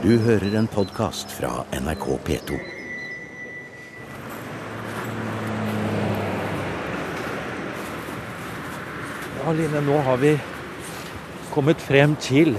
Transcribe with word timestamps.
Du 0.00 0.14
hører 0.16 0.54
en 0.56 0.64
podkast 0.64 1.28
fra 1.36 1.66
NRK 1.76 2.04
P2. 2.24 2.56
Ja, 9.34 9.52
Line, 9.58 9.82
nå 9.84 9.98
har 10.06 10.16
vi 10.22 10.32
kommet 11.52 11.84
frem 11.84 12.16
til 12.16 12.56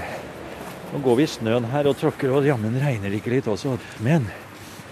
Nå 0.91 1.01
går 1.01 1.17
vi 1.17 1.25
i 1.25 1.33
snøen 1.33 1.65
her 1.73 1.89
og 1.89 1.97
tråkker, 1.97 2.29
og 2.29 2.45
jammen 2.45 2.77
regner 2.77 3.09
det 3.09 3.23
ikke 3.23 3.33
litt 3.33 3.49
også. 3.49 3.73
Men 4.05 4.29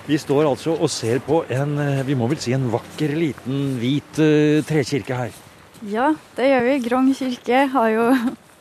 vi 0.09 0.17
står 0.17 0.49
altså 0.49 0.73
og 0.73 0.89
ser 0.89 1.21
på 1.21 1.43
en 1.53 1.77
eh, 1.85 2.05
vi 2.07 2.17
må 2.17 2.31
vel 2.33 2.41
si 2.41 2.57
en 2.57 2.65
vakker, 2.73 3.13
liten, 3.13 3.75
hvit 3.77 4.23
uh, 4.25 4.65
trekirke 4.65 5.21
her. 5.21 5.41
Ja, 5.85 6.15
det 6.39 6.49
gjør 6.49 6.69
vi. 6.71 6.77
Grong 6.89 7.13
kirke 7.13 7.67
har 7.75 7.93
jo 7.93 8.11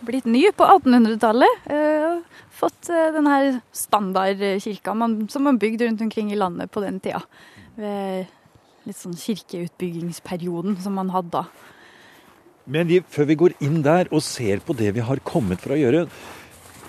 blitt 0.07 0.27
ny 0.29 0.45
på 0.57 0.67
1800-tallet. 0.67 1.69
Uh, 1.71 2.43
fått 2.59 2.91
uh, 2.93 3.09
denne 3.15 3.61
standardkirka 3.75 4.95
som 5.33 5.47
man 5.47 5.61
bygde 5.61 5.89
rundt 5.89 6.05
omkring 6.07 6.33
i 6.33 6.39
landet 6.39 6.71
på 6.75 6.83
den 6.85 7.01
tida. 7.03 7.23
Ved 7.79 8.27
litt 8.89 8.99
sånn 8.99 9.17
kirkeutbyggingsperioden 9.19 10.79
som 10.81 10.97
man 10.97 11.13
hadde 11.13 11.35
da. 11.35 11.45
Men 12.69 12.89
vi, 12.89 13.01
før 13.01 13.29
vi 13.31 13.37
går 13.41 13.55
inn 13.65 13.81
der 13.85 14.11
og 14.13 14.25
ser 14.25 14.61
på 14.65 14.77
det 14.77 14.93
vi 14.97 15.05
har 15.05 15.21
kommet 15.25 15.61
for 15.63 15.75
å 15.75 15.81
gjøre 15.81 16.07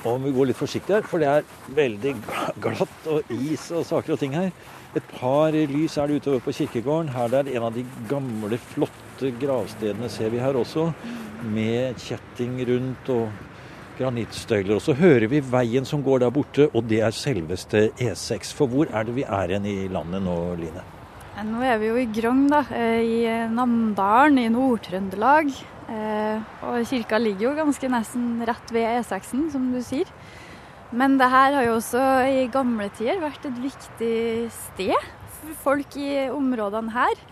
og 0.07 0.21
vi 0.23 0.31
går 0.35 0.49
litt 0.49 0.59
forsiktig 0.59 0.95
her, 0.95 1.07
for 1.07 1.19
det 1.19 1.27
er 1.27 1.47
veldig 1.75 2.13
glatt 2.63 3.09
og 3.11 3.33
is 3.35 3.65
og 3.75 3.83
saker 3.87 4.15
og 4.15 4.21
ting 4.21 4.37
her. 4.37 4.51
Et 4.97 5.11
par 5.19 5.53
lys 5.53 5.97
er 5.99 6.09
det 6.09 6.21
utover 6.21 6.41
på 6.45 6.53
kirkegården. 6.55 7.11
Her 7.13 7.35
er 7.41 7.51
en 7.51 7.67
av 7.67 7.75
de 7.75 7.83
gamle, 8.09 8.57
flotte 8.71 9.33
gravstedene 9.41 10.09
ser 10.09 10.31
vi 10.33 10.41
her 10.41 10.57
også. 10.57 10.87
Med 11.45 11.99
kjetting 12.01 12.57
rundt 12.67 13.11
og 13.13 13.27
granittstøyler. 13.99 14.77
Og 14.77 14.81
så 14.81 14.95
hører 14.97 15.27
vi 15.29 15.43
veien 15.45 15.85
som 15.85 16.01
går 16.05 16.23
der 16.23 16.33
borte, 16.33 16.69
og 16.73 16.87
det 16.89 17.03
er 17.05 17.15
selveste 17.15 17.89
E6. 17.99 18.53
For 18.55 18.71
hvor 18.71 18.89
er 18.89 19.05
det 19.05 19.17
vi 19.19 19.27
er 19.27 19.51
igjen 19.51 19.67
i 19.69 19.77
landet 19.91 20.23
nå, 20.25 20.37
Line? 20.59 20.85
Nå 21.49 21.61
er 21.63 21.77
vi 21.79 21.91
jo 21.91 21.99
i 21.99 22.07
Grong, 22.15 22.47
da. 22.51 22.63
Eh, 22.75 23.03
I 23.03 23.19
Namdalen 23.53 24.41
i 24.41 24.49
Nord-Trøndelag. 24.51 25.53
Eh, 25.89 26.49
og 26.67 26.83
kirka 26.85 27.17
ligger 27.17 27.47
jo 27.47 27.55
ganske 27.57 27.89
nesten 27.89 28.43
rett 28.45 28.73
ved 28.73 28.99
E6-en, 28.99 29.47
som 29.53 29.71
du 29.73 29.79
sier. 29.85 30.09
Men 30.89 31.17
det 31.19 31.29
her 31.29 31.55
har 31.57 31.65
jo 31.65 31.77
også 31.77 32.03
i 32.29 32.45
gamle 32.53 32.89
tider 32.97 33.21
vært 33.21 33.45
et 33.45 33.57
viktig 33.61 34.49
sted 34.53 35.09
for 35.39 35.57
folk 35.65 35.97
i 36.01 36.29
områdene 36.33 36.93
her. 36.93 37.25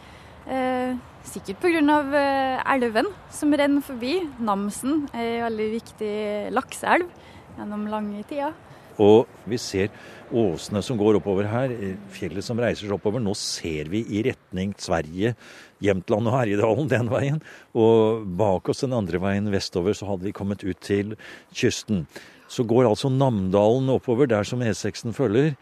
Eh, 0.47 0.97
sikkert 1.27 1.61
pga. 1.61 1.81
Eh, 2.21 2.73
elven 2.73 3.09
som 3.33 3.53
renner 3.53 3.85
forbi. 3.85 4.19
Namsen 4.39 5.07
er 5.13 5.39
en 5.39 5.47
veldig 5.49 5.69
viktig 5.77 6.13
lakseelv 6.55 7.09
gjennom 7.57 7.87
lange 7.91 8.23
tider. 8.29 8.53
Og 8.97 9.27
vi 9.45 9.57
ser 9.61 9.91
åsene 10.35 10.81
som 10.83 10.97
går 10.99 11.19
oppover 11.19 11.47
her, 11.49 11.73
fjellet 12.13 12.45
som 12.45 12.59
reiser 12.61 12.87
seg 12.87 12.95
oppover. 12.95 13.21
Nå 13.23 13.33
ser 13.37 13.89
vi 13.91 14.03
i 14.13 14.23
retning 14.27 14.73
Sverige, 14.81 15.35
Jämtland 15.83 16.29
og 16.29 16.35
Herjedalen 16.35 16.91
den 16.91 17.11
veien. 17.11 17.41
Og 17.77 18.25
bak 18.39 18.71
oss 18.71 18.83
den 18.85 18.95
andre 18.97 19.21
veien 19.23 19.49
vestover 19.53 19.97
så 19.97 20.09
hadde 20.11 20.27
vi 20.27 20.35
kommet 20.35 20.65
ut 20.65 20.79
til 20.83 21.15
kysten. 21.55 22.05
Så 22.47 22.63
går 22.67 22.87
altså 22.87 23.11
Namdalen 23.11 23.91
oppover, 23.91 24.29
der 24.29 24.47
som 24.47 24.63
E6-en 24.63 25.15
følger. 25.15 25.55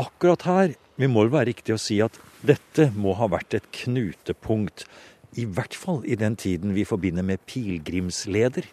Akkurat 0.00 0.44
her, 0.48 0.74
vi 0.96 1.08
må 1.10 1.26
vel 1.26 1.34
være 1.34 1.50
riktig 1.52 1.76
å 1.76 1.80
si 1.80 2.00
at 2.04 2.16
dette 2.46 2.88
må 2.96 3.14
ha 3.18 3.28
vært 3.28 3.58
et 3.58 3.66
knutepunkt. 3.82 4.86
I 5.38 5.44
hvert 5.46 5.76
fall 5.76 6.00
i 6.08 6.16
den 6.18 6.36
tiden 6.40 6.72
vi 6.74 6.86
forbinder 6.88 7.26
med 7.26 7.42
pilegrimsleder. 7.50 8.66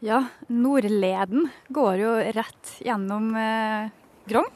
Ja, 0.00 0.24
Nordleden 0.48 1.50
går 1.68 1.98
jo 2.00 2.12
rett 2.32 2.70
gjennom 2.80 3.34
eh, 3.36 3.90
Grong, 4.30 4.48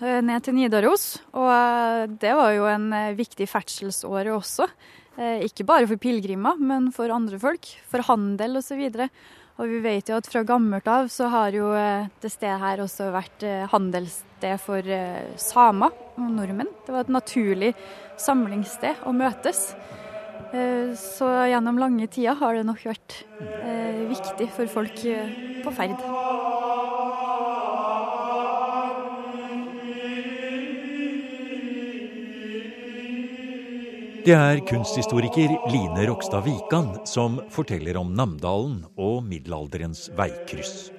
ned 0.00 0.44
til 0.44 0.56
Nidaros. 0.56 1.18
Og 1.36 1.50
eh, 1.50 2.06
det 2.22 2.32
var 2.38 2.54
jo 2.56 2.68
en 2.70 2.88
eh, 2.96 3.12
viktig 3.18 3.48
ferdselsåre 3.50 4.32
også. 4.36 4.68
Eh, 5.20 5.44
ikke 5.48 5.66
bare 5.68 5.88
for 5.90 6.00
pilegrimer, 6.00 6.56
men 6.56 6.88
for 6.94 7.12
andre 7.12 7.40
folk. 7.42 7.68
For 7.90 8.04
handel 8.08 8.60
osv. 8.62 8.80
Og, 8.88 9.06
og 9.60 9.70
vi 9.70 9.82
vet 9.84 10.08
jo 10.08 10.18
at 10.18 10.30
fra 10.30 10.44
gammelt 10.48 10.88
av 10.88 11.10
så 11.12 11.28
har 11.32 11.56
jo 11.56 11.70
eh, 11.76 12.08
det 12.22 12.32
stedet 12.32 12.60
her 12.62 12.84
også 12.86 13.10
vært 13.14 13.46
handelssted 13.74 14.60
for 14.62 14.94
samer 15.40 15.96
og 16.16 16.28
nordmenn. 16.32 16.70
Det 16.86 16.94
var 16.94 17.04
et 17.04 17.16
naturlig 17.20 17.74
samlingssted 18.20 19.04
å 19.04 19.16
møtes. 19.16 19.68
Eh, 20.50 20.96
så 20.98 21.28
gjennom 21.46 21.78
lange 21.78 22.08
tider 22.10 22.34
har 22.40 22.56
det 22.58 22.64
nok 22.66 22.82
vært 22.88 23.20
eh, 23.38 24.02
viktig 24.10 24.48
for 24.56 24.72
folk 24.72 25.04
eh, 25.06 25.36
på 25.62 25.74
ferd. 25.76 25.94
Det 34.20 34.34
er 34.36 34.58
kunsthistoriker 34.68 35.48
Line 35.72 36.02
Rokstad 36.04 36.44
Wikan 36.44 36.90
som 37.08 37.38
forteller 37.48 37.96
om 37.96 38.10
Namdalen 38.12 38.82
og 39.00 39.22
middelalderens 39.24 40.10
veikryss. 40.18 40.90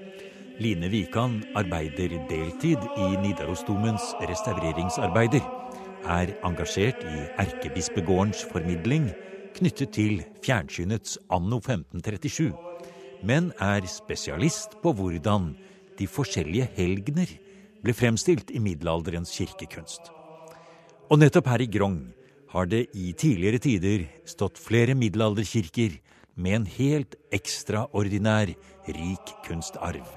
Line 0.58 0.88
Wikan 0.90 1.36
arbeider 1.54 2.16
deltid 2.32 2.82
i 2.98 3.10
Nidarosdomens 3.22 4.16
restaureringsarbeider, 4.26 5.44
er 6.10 6.32
engasjert 6.48 7.04
i 7.06 7.20
erkebispegårdens 7.44 8.42
formidling 8.50 9.12
knyttet 9.54 9.94
til 9.94 10.24
fjernsynets 10.42 11.20
Anno 11.30 11.60
1537, 11.62 12.50
men 13.22 13.52
er 13.62 13.86
spesialist 13.86 14.80
på 14.82 14.96
hvordan 14.98 15.52
de 16.00 16.08
forskjellige 16.10 16.72
helgener 16.80 17.36
ble 17.86 17.94
fremstilt 17.94 18.50
i 18.50 18.64
middelalderens 18.66 19.36
kirkekunst. 19.38 20.10
Og 21.14 21.22
nettopp 21.22 21.52
her 21.54 21.62
i 21.62 21.70
Grong 21.70 22.02
har 22.52 22.68
det 22.68 22.86
i 22.98 23.12
tidligere 23.16 23.62
tider 23.64 24.08
stått 24.28 24.60
flere 24.60 24.96
middelalderkirker 24.98 25.96
med 26.36 26.58
en 26.58 26.68
helt 26.68 27.16
ekstraordinær 27.36 28.52
rik 28.88 29.34
kunstarv. 29.46 30.08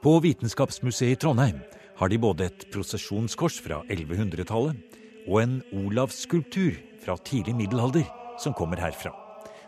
På 0.00 0.16
Vitenskapsmuseet 0.24 1.16
i 1.16 1.20
Trondheim 1.20 1.60
har 1.98 2.12
de 2.12 2.20
både 2.20 2.48
et 2.48 2.66
prosesjonskors 2.72 3.58
fra 3.64 3.82
1100-tallet 3.88 4.96
og 5.26 5.38
en 5.42 5.60
Olavsskulptur 5.74 6.76
fra 7.02 7.16
tidlig 7.26 7.56
middelalder 7.58 8.06
som 8.40 8.54
kommer 8.56 8.80
herfra. 8.80 9.12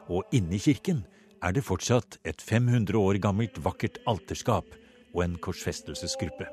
Og 0.08 0.24
inne 0.32 0.56
i 0.56 0.62
kirken 0.62 1.02
er 1.44 1.54
det 1.54 1.66
fortsatt 1.66 2.18
et 2.28 2.40
500 2.42 2.96
år 2.96 3.20
gammelt 3.22 3.58
vakkert 3.64 4.00
alterskap 4.08 4.72
og 5.14 5.24
en 5.24 5.36
korsfestelsesgruppe. 5.42 6.48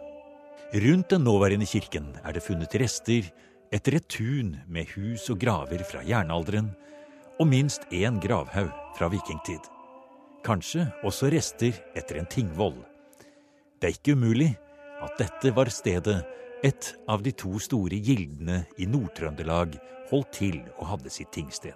Rundt 0.76 1.12
den 1.14 1.24
nåværende 1.24 1.68
kirken 1.70 2.16
er 2.24 2.36
det 2.36 2.44
funnet 2.44 2.74
rester 2.82 3.28
et 3.76 4.08
tun 4.08 4.56
med 4.72 4.88
hus 4.96 5.30
og 5.30 5.40
graver 5.42 5.84
fra 5.84 6.00
jernalderen, 6.06 6.70
og 7.40 7.48
minst 7.48 7.84
én 7.92 8.22
gravhaug 8.24 8.72
fra 8.96 9.10
vikingtid. 9.12 9.60
Kanskje 10.46 10.86
også 11.04 11.28
rester 11.34 11.74
etter 11.96 12.22
en 12.22 12.30
tingvoll. 12.32 12.78
Det 13.82 13.90
er 13.90 13.98
ikke 13.98 14.16
umulig 14.16 14.54
at 15.04 15.18
dette 15.20 15.52
var 15.52 15.68
stedet 15.68 16.22
et 16.64 16.94
av 17.12 17.22
de 17.22 17.34
to 17.36 17.60
store 17.60 18.00
gildene 18.00 18.64
i 18.80 18.88
Nord-Trøndelag 18.88 19.76
holdt 20.10 20.32
til 20.32 20.62
og 20.78 20.88
hadde 20.94 21.12
sitt 21.12 21.34
tingsted. 21.36 21.76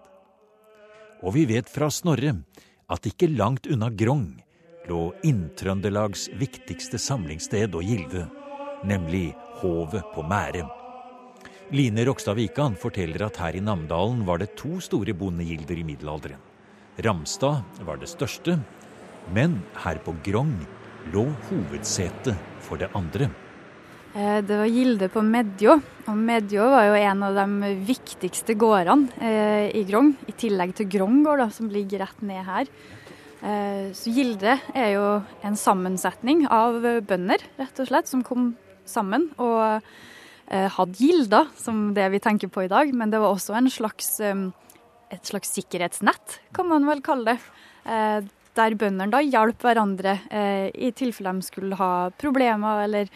Og 1.19 1.35
vi 1.35 1.43
vet 1.49 1.67
fra 1.67 1.91
Snorre 1.91 2.37
at 2.89 3.11
ikke 3.11 3.27
langt 3.27 3.67
unna 3.67 3.91
Grong 3.91 4.39
lå 4.87 5.03
Inntrøndelags 5.27 6.29
viktigste 6.39 6.97
samlingssted 6.97 7.75
og 7.75 7.83
gilde, 7.83 8.29
nemlig 8.87 9.33
Hovet 9.59 10.07
på 10.15 10.23
Mære. 10.23 10.78
Line 11.69 12.01
Rokstad 12.01 12.33
Wikan 12.33 12.73
forteller 12.73 13.27
at 13.27 13.35
her 13.37 13.53
i 13.53 13.59
Namdalen 13.61 14.23
var 14.25 14.39
det 14.41 14.55
to 14.57 14.79
store 14.81 15.13
bondegilder 15.13 15.77
i 15.77 15.83
middelalderen. 15.85 16.41
Ramstad 17.05 17.61
var 17.85 17.99
det 18.01 18.09
største, 18.09 18.55
men 19.35 19.59
her 19.83 19.99
på 20.01 20.15
Grong 20.25 20.55
lå 21.13 21.27
hovedsetet 21.51 22.41
for 22.65 22.81
det 22.81 22.89
andre. 22.97 23.29
Eh, 24.17 24.41
det 24.41 24.57
var 24.63 24.73
Gilde 24.73 25.11
på 25.13 25.21
Medjå. 25.21 25.77
Og 26.09 26.17
Medjå 26.17 26.65
var 26.73 26.89
jo 26.89 26.97
en 27.03 27.23
av 27.29 27.37
de 27.37 27.71
viktigste 27.85 28.57
gårdene 28.57 29.21
eh, 29.21 29.69
i 29.77 29.85
Grong, 29.85 30.15
i 30.25 30.33
tillegg 30.33 30.73
til 30.73 30.89
Grong 30.89 31.21
gård, 31.21 31.45
som 31.53 31.69
ligger 31.69 32.01
rett 32.07 32.25
ned 32.25 32.49
her. 32.49 32.75
Eh, 33.45 33.93
så 33.93 34.09
Gilde 34.17 34.57
er 34.73 34.95
jo 34.97 35.07
en 35.45 35.63
sammensetning 35.69 36.47
av 36.49 36.81
bønder, 36.81 37.45
rett 37.61 37.85
og 37.85 37.93
slett, 37.93 38.09
som 38.09 38.25
kom 38.25 38.55
sammen 38.89 39.29
og 39.37 39.85
hadde 40.49 40.97
gilder, 40.97 41.45
som 41.57 41.91
det 41.93 42.07
vi 42.09 42.19
tenker 42.23 42.49
på 42.49 42.63
i 42.65 42.71
dag. 42.71 42.89
Men 42.97 43.11
det 43.13 43.19
var 43.21 43.35
også 43.35 43.53
en 43.53 43.69
slags, 43.69 44.15
et 44.19 45.29
slags 45.29 45.51
sikkerhetsnett, 45.53 46.39
kan 46.57 46.65
man 46.71 46.87
vel 46.89 47.03
kalle 47.05 47.35
det. 47.35 48.31
Der 48.57 48.75
bøndene 48.81 49.13
da 49.13 49.21
hjalp 49.21 49.61
hverandre 49.61 50.15
i 50.73 50.89
tilfelle 50.97 51.35
de 51.37 51.45
skulle 51.45 51.77
ha 51.77 52.09
problemer 52.17 52.81
eller 52.87 53.13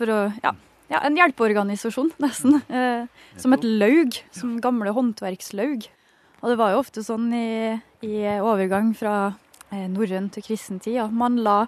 for 0.00 0.12
å 0.12 0.18
Ja, 0.40 0.54
ja 0.90 1.02
en 1.06 1.18
hjelpeorganisasjon, 1.18 2.14
nesten. 2.24 2.60
Eh, 2.68 3.06
som 3.40 3.56
et 3.56 3.66
laug. 3.66 4.18
Som 4.34 4.58
gamle 4.62 4.94
håndverkslaug. 4.96 5.88
Og 6.40 6.48
det 6.48 6.58
var 6.60 6.72
jo 6.72 6.80
ofte 6.80 7.04
sånn 7.04 7.28
i, 7.36 7.76
i 8.06 8.16
overgang 8.40 8.94
fra 8.96 9.34
eh, 9.70 9.86
norrøn 9.92 10.30
til 10.32 10.46
kristen 10.46 10.80
tid 10.80 11.02
at 11.04 11.12
man 11.12 11.36
la 11.44 11.64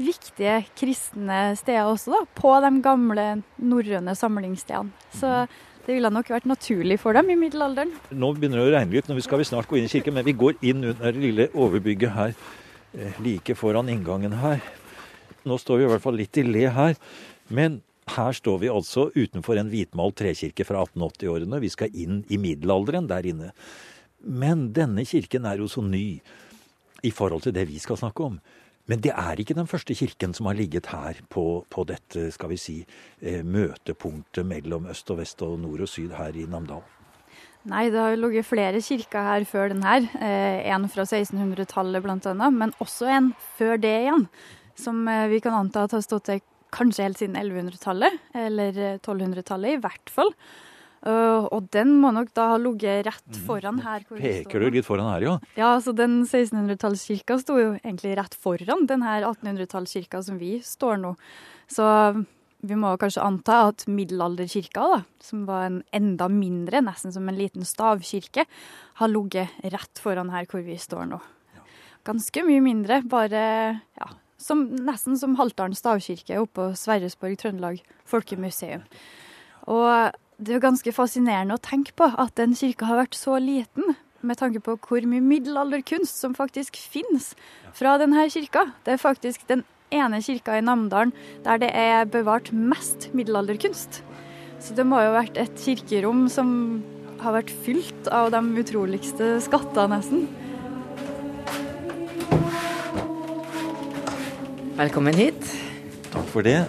viktige 0.00 0.60
kristne 0.78 1.54
steder 1.58 1.86
også, 1.90 2.14
da, 2.14 2.24
på 2.38 2.54
de 2.64 2.72
gamle 2.84 3.28
norrøne 3.62 4.14
samlingsstedene. 4.18 4.90
Så 5.14 5.44
det 5.84 5.98
ville 5.98 6.10
nok 6.12 6.30
vært 6.32 6.48
naturlig 6.48 6.96
for 7.02 7.16
dem 7.16 7.28
i 7.30 7.38
middelalderen. 7.38 7.92
Nå 8.10 8.32
begynner 8.36 8.62
det 8.62 8.68
å 8.70 8.74
regne 8.74 8.96
litt, 8.96 9.10
vi 9.12 9.24
skal 9.24 9.42
vi 9.42 9.48
snart 9.48 9.68
gå 9.68 9.78
inn 9.78 9.88
i 9.88 9.92
kirken, 9.92 10.16
men 10.16 10.26
vi 10.26 10.36
går 10.36 10.56
inn 10.64 10.80
under 10.80 11.12
det 11.12 11.20
lille 11.20 11.48
overbygget 11.52 12.14
her, 12.14 12.36
eh, 12.96 13.20
like 13.20 13.54
foran 13.54 13.90
inngangen 13.92 14.38
her. 14.40 14.62
Nå 15.44 15.58
står 15.60 15.78
vi 15.78 15.84
i 15.84 15.90
hvert 15.92 16.02
fall 16.02 16.16
litt 16.16 16.38
i 16.40 16.46
le 16.46 16.68
her, 16.72 16.96
men 17.48 17.82
her 18.16 18.32
står 18.32 18.58
vi 18.60 18.72
altså 18.72 19.10
utenfor 19.14 19.58
en 19.60 19.70
hvitmalt 19.72 20.16
trekirke 20.16 20.64
fra 20.64 20.84
1880-årene. 20.84 21.60
Vi 21.60 21.72
skal 21.72 21.92
inn 21.92 22.24
i 22.28 22.40
middelalderen 22.40 23.08
der 23.08 23.28
inne. 23.28 23.52
Men 24.24 24.70
denne 24.76 25.04
kirken 25.08 25.44
er 25.48 25.60
jo 25.60 25.68
så 25.68 25.84
ny 25.84 26.20
i 27.04 27.12
forhold 27.12 27.44
til 27.44 27.52
det 27.56 27.66
vi 27.68 27.80
skal 27.80 28.00
snakke 28.00 28.24
om. 28.24 28.38
Men 28.90 29.00
det 29.00 29.14
er 29.16 29.40
ikke 29.40 29.56
den 29.56 29.68
første 29.68 29.94
kirken 29.96 30.34
som 30.36 30.50
har 30.50 30.58
ligget 30.58 30.90
her 30.92 31.20
på, 31.32 31.64
på 31.72 31.84
dette 31.88 32.28
skal 32.34 32.50
vi 32.52 32.58
si, 32.60 32.76
eh, 33.24 33.40
møtepunktet 33.40 34.44
mellom 34.44 34.90
øst 34.92 35.08
og 35.14 35.22
vest 35.22 35.40
og 35.46 35.56
nord 35.62 35.86
og 35.86 35.88
syd 35.88 36.12
her 36.18 36.36
i 36.36 36.44
Namdal. 36.50 36.84
Nei, 37.64 37.86
det 37.88 37.96
har 37.96 38.18
ligget 38.20 38.44
flere 38.44 38.80
kirker 38.84 39.24
her 39.24 39.46
før 39.48 39.72
den 39.72 39.84
her. 39.86 40.04
Eh, 40.20 40.66
en 40.68 40.84
fra 40.92 41.06
1600-tallet 41.08 42.04
bl.a., 42.04 42.50
men 42.52 42.74
også 42.84 43.08
en 43.08 43.32
før 43.56 43.80
det 43.80 43.94
igjen. 44.02 44.26
Som 44.76 45.06
eh, 45.08 45.30
vi 45.32 45.40
kan 45.40 45.56
anta 45.56 45.86
at 45.86 45.96
har 45.96 46.04
stått 46.04 46.28
der 46.28 46.44
kanskje 46.74 47.06
helt 47.06 47.22
siden 47.22 47.38
1100-tallet, 47.40 48.20
eller 48.36 48.80
1200-tallet 48.98 49.70
eh, 49.70 49.78
i 49.78 49.80
hvert 49.80 50.12
fall. 50.12 50.34
Uh, 51.04 51.44
og 51.52 51.66
den 51.76 51.98
må 52.00 52.14
nok 52.16 52.30
da 52.36 52.46
ha 52.54 52.60
ligget 52.60 53.04
rett 53.04 53.34
mm. 53.34 53.40
foran 53.44 53.80
her. 53.84 54.06
Peker 54.08 54.62
du 54.62 54.70
litt 54.72 54.86
foran 54.86 55.10
her, 55.12 55.26
ja? 55.26 55.34
Ja, 55.58 55.72
så 55.84 55.92
den 55.96 56.22
1600-tallskirka 56.24 57.36
sto 57.42 57.58
jo 57.60 57.74
egentlig 57.76 58.14
rett 58.16 58.36
foran 58.40 58.86
den 58.88 59.04
her 59.04 59.26
1800-tallskirka 59.28 60.22
som 60.24 60.40
vi 60.40 60.56
står 60.64 61.02
nå. 61.02 61.12
Så 61.68 61.84
vi 62.64 62.78
må 62.80 62.94
kanskje 63.00 63.24
anta 63.24 63.58
at 63.68 63.84
middelalderkirka, 63.90 64.86
da, 64.94 65.00
som 65.20 65.44
var 65.48 65.66
en 65.68 65.78
enda 65.92 66.30
mindre, 66.32 66.80
nesten 66.86 67.12
som 67.12 67.28
en 67.28 67.36
liten 67.36 67.68
stavkirke, 67.68 68.46
har 69.00 69.12
ligget 69.12 69.52
rett 69.74 70.00
foran 70.00 70.32
her 70.32 70.48
hvor 70.48 70.64
vi 70.64 70.78
står 70.80 71.10
nå. 71.12 71.20
Ganske 72.04 72.44
mye 72.48 72.64
mindre, 72.64 73.02
bare 73.08 73.44
ja, 74.00 74.08
som, 74.40 74.66
nesten 74.88 75.20
som 75.20 75.36
Haltdalen 75.36 75.76
stavkirke 75.76 76.40
oppe 76.40 76.56
på 76.56 76.66
Sverresborg 76.80 77.36
Trøndelag 77.40 77.84
folkemuseum. 78.08 78.84
Og 79.72 80.16
det 80.38 80.50
er 80.50 80.58
jo 80.58 80.64
ganske 80.64 80.92
fascinerende 80.94 81.54
å 81.54 81.62
tenke 81.62 81.94
på 81.96 82.08
at 82.18 82.34
den 82.38 82.56
kirka 82.58 82.88
har 82.88 82.98
vært 83.04 83.14
så 83.18 83.36
liten, 83.42 83.94
med 84.24 84.38
tanke 84.40 84.62
på 84.64 84.74
hvor 84.80 85.04
mye 85.06 85.22
middelalderkunst 85.22 86.16
som 86.16 86.34
faktisk 86.34 86.78
finnes 86.80 87.34
fra 87.76 87.98
denne 88.00 88.24
kirka. 88.32 88.64
Det 88.86 88.94
er 88.94 89.02
faktisk 89.02 89.44
den 89.50 89.62
ene 89.94 90.22
kirka 90.24 90.56
i 90.58 90.64
Namdalen 90.64 91.12
der 91.44 91.60
det 91.60 91.70
er 91.76 92.08
bevart 92.08 92.50
mest 92.50 93.10
middelalderkunst. 93.14 94.00
Så 94.64 94.74
det 94.74 94.86
må 94.88 95.02
jo 95.02 95.12
ha 95.12 95.20
vært 95.20 95.38
et 95.38 95.60
kirkerom 95.60 96.24
som 96.32 96.48
har 97.20 97.36
vært 97.36 97.52
fylt 97.66 98.08
av 98.08 98.32
de 98.34 98.40
utroligste 98.64 99.36
skatter, 99.44 99.92
nesten. 99.92 100.26
Velkommen 104.74 105.14
hit. 105.14 105.52
Takk 106.10 106.26
for 106.32 106.46
det. 106.46 106.64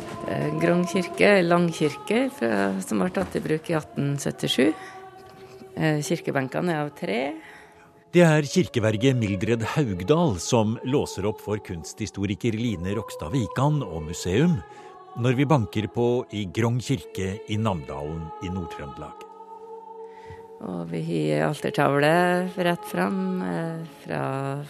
Grong 0.61 0.85
kirke, 0.89 1.29
langkirke, 1.45 2.27
som 2.33 3.01
ble 3.01 3.11
tatt 3.13 3.35
i 3.37 3.43
bruk 3.43 3.69
i 3.69 3.75
1877. 3.77 4.73
Eh, 5.75 5.99
kirkebenkene 6.05 6.71
er 6.71 6.85
av 6.85 6.93
tre. 6.95 7.19
Det 8.15 8.23
er 8.23 8.47
kirkeverget 8.47 9.17
Mildred 9.19 9.65
Haugdal 9.73 10.37
som 10.39 10.77
låser 10.87 11.27
opp 11.27 11.41
for 11.43 11.59
kunsthistoriker 11.59 12.55
Line 12.55 12.95
Rokstad 12.95 13.33
Wikan 13.33 13.81
og 13.83 14.05
museum 14.07 14.61
når 15.19 15.35
vi 15.35 15.47
banker 15.47 15.87
på 15.91 16.23
i 16.35 16.45
Grong 16.47 16.79
kirke 16.83 17.35
i 17.51 17.57
Namdalen 17.59 18.23
i 18.43 18.51
Nord-Trøndelag. 18.51 19.23
Og 20.65 20.87
vi 20.93 21.01
har 21.09 21.49
altertavle 21.49 22.13
rett 22.55 22.87
fram 22.87 23.19
eh, 23.43 23.83
fra 24.05 24.21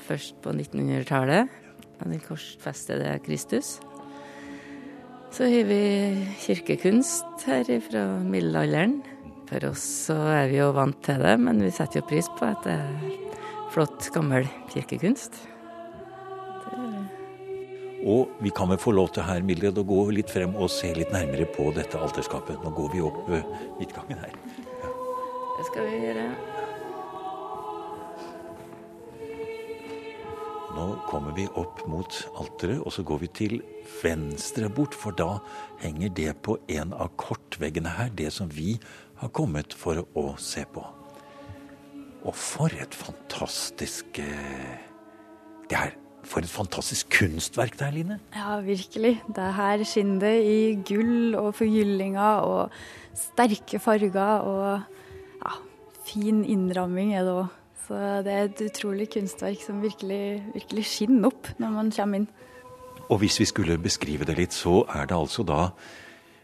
først 0.07 0.41
på 0.41 0.53
1900-tallet. 0.57 1.61
Den 2.01 2.23
korsfestede 2.25 3.13
Kristus. 3.25 3.77
Så 5.35 5.49
har 5.51 5.65
vi 5.67 5.79
kirkekunst 6.39 7.43
her 7.43 7.67
fra 7.83 8.05
middelalderen. 8.23 9.01
For 9.49 9.65
oss 9.67 9.83
så 10.07 10.15
er 10.31 10.47
vi 10.47 10.61
jo 10.61 10.69
vant 10.77 11.01
til 11.03 11.19
det, 11.19 11.33
men 11.43 11.59
vi 11.59 11.73
setter 11.75 11.99
jo 11.99 12.07
pris 12.07 12.29
på 12.39 12.47
at 12.47 12.63
det 12.63 12.77
er 12.77 13.35
flott, 13.73 14.07
gammel 14.15 14.47
kirkekunst. 14.71 15.41
Og 18.05 18.31
vi 18.39 18.53
kan 18.55 18.71
vel 18.71 18.79
få 18.79 18.95
lov 18.95 19.11
til 19.11 19.27
her, 19.27 19.43
Mildred, 19.43 19.75
å 19.81 19.83
gå 19.83 20.01
litt 20.15 20.31
frem 20.31 20.55
og 20.55 20.71
se 20.71 20.93
litt 20.95 21.11
nærmere 21.11 21.51
på 21.51 21.67
dette 21.75 21.99
alterskapet. 21.99 22.61
Nå 22.63 22.71
går 22.77 22.93
vi 22.95 23.03
opp 23.03 23.23
uh, 23.27 23.55
midtgangen 23.81 24.21
her. 24.23 24.38
Ja. 24.85 24.97
Det 25.57 25.71
skal 25.73 25.89
vi 25.89 26.05
gjøre. 26.05 26.29
Nå 30.75 30.89
kommer 31.07 31.31
vi 31.38 31.45
opp 31.56 31.86
mot 31.88 32.18
alteret, 32.36 32.81
og 32.83 32.92
så 32.92 33.04
går 33.07 33.22
vi 33.22 33.30
til 33.31 33.54
venstre 34.01 34.68
bort, 34.68 34.95
for 34.98 35.16
da 35.16 35.38
henger 35.80 36.12
det 36.18 36.33
på 36.44 36.57
en 36.68 36.92
av 36.92 37.13
kortveggene 37.16 37.94
her, 37.95 38.12
det 38.12 38.33
som 38.36 38.51
vi 38.51 38.75
har 39.22 39.31
kommet 39.31 39.72
for 39.72 40.04
å 40.19 40.25
se 40.42 40.66
på. 40.68 40.83
Og 42.25 42.36
for 42.36 42.74
et 42.75 42.95
fantastisk 42.98 44.19
eh, 44.19 44.81
Det 45.69 45.77
er 45.77 45.94
for 46.25 46.42
et 46.42 46.50
fantastisk 46.50 47.10
kunstverk 47.13 47.77
det 47.80 47.86
er, 47.86 47.94
Line. 47.94 48.19
Ja, 48.36 48.60
virkelig. 48.66 49.19
Det 49.30 49.50
her 49.56 49.83
skinner 49.86 50.19
det 50.25 50.33
i 50.44 50.60
gull 50.86 51.38
og 51.38 51.54
forgyllinger 51.56 52.45
og 52.50 52.74
sterke 53.16 53.80
farger 53.80 54.42
og 54.42 54.66
ja, 55.39 55.54
fin 56.10 56.44
innramming 56.44 57.13
er 57.16 57.30
det 57.30 57.38
òg. 57.44 57.62
Så 57.85 57.97
det 58.25 58.33
er 58.33 58.47
et 58.47 58.61
utrolig 58.65 59.07
kunstverk 59.13 59.61
som 59.61 59.81
virkelig, 59.83 60.41
virkelig 60.55 60.85
skinner 60.89 61.29
opp 61.29 61.51
når 61.61 61.73
man 61.75 61.91
kommer 61.93 62.23
inn. 62.23 62.29
Og 63.05 63.19
hvis 63.21 63.37
vi 63.37 63.45
skulle 63.45 63.77
beskrive 63.81 64.25
det 64.25 64.37
litt, 64.39 64.55
så 64.55 64.81
er 64.89 65.05
det 65.09 65.17
altså 65.17 65.45
da 65.45 65.67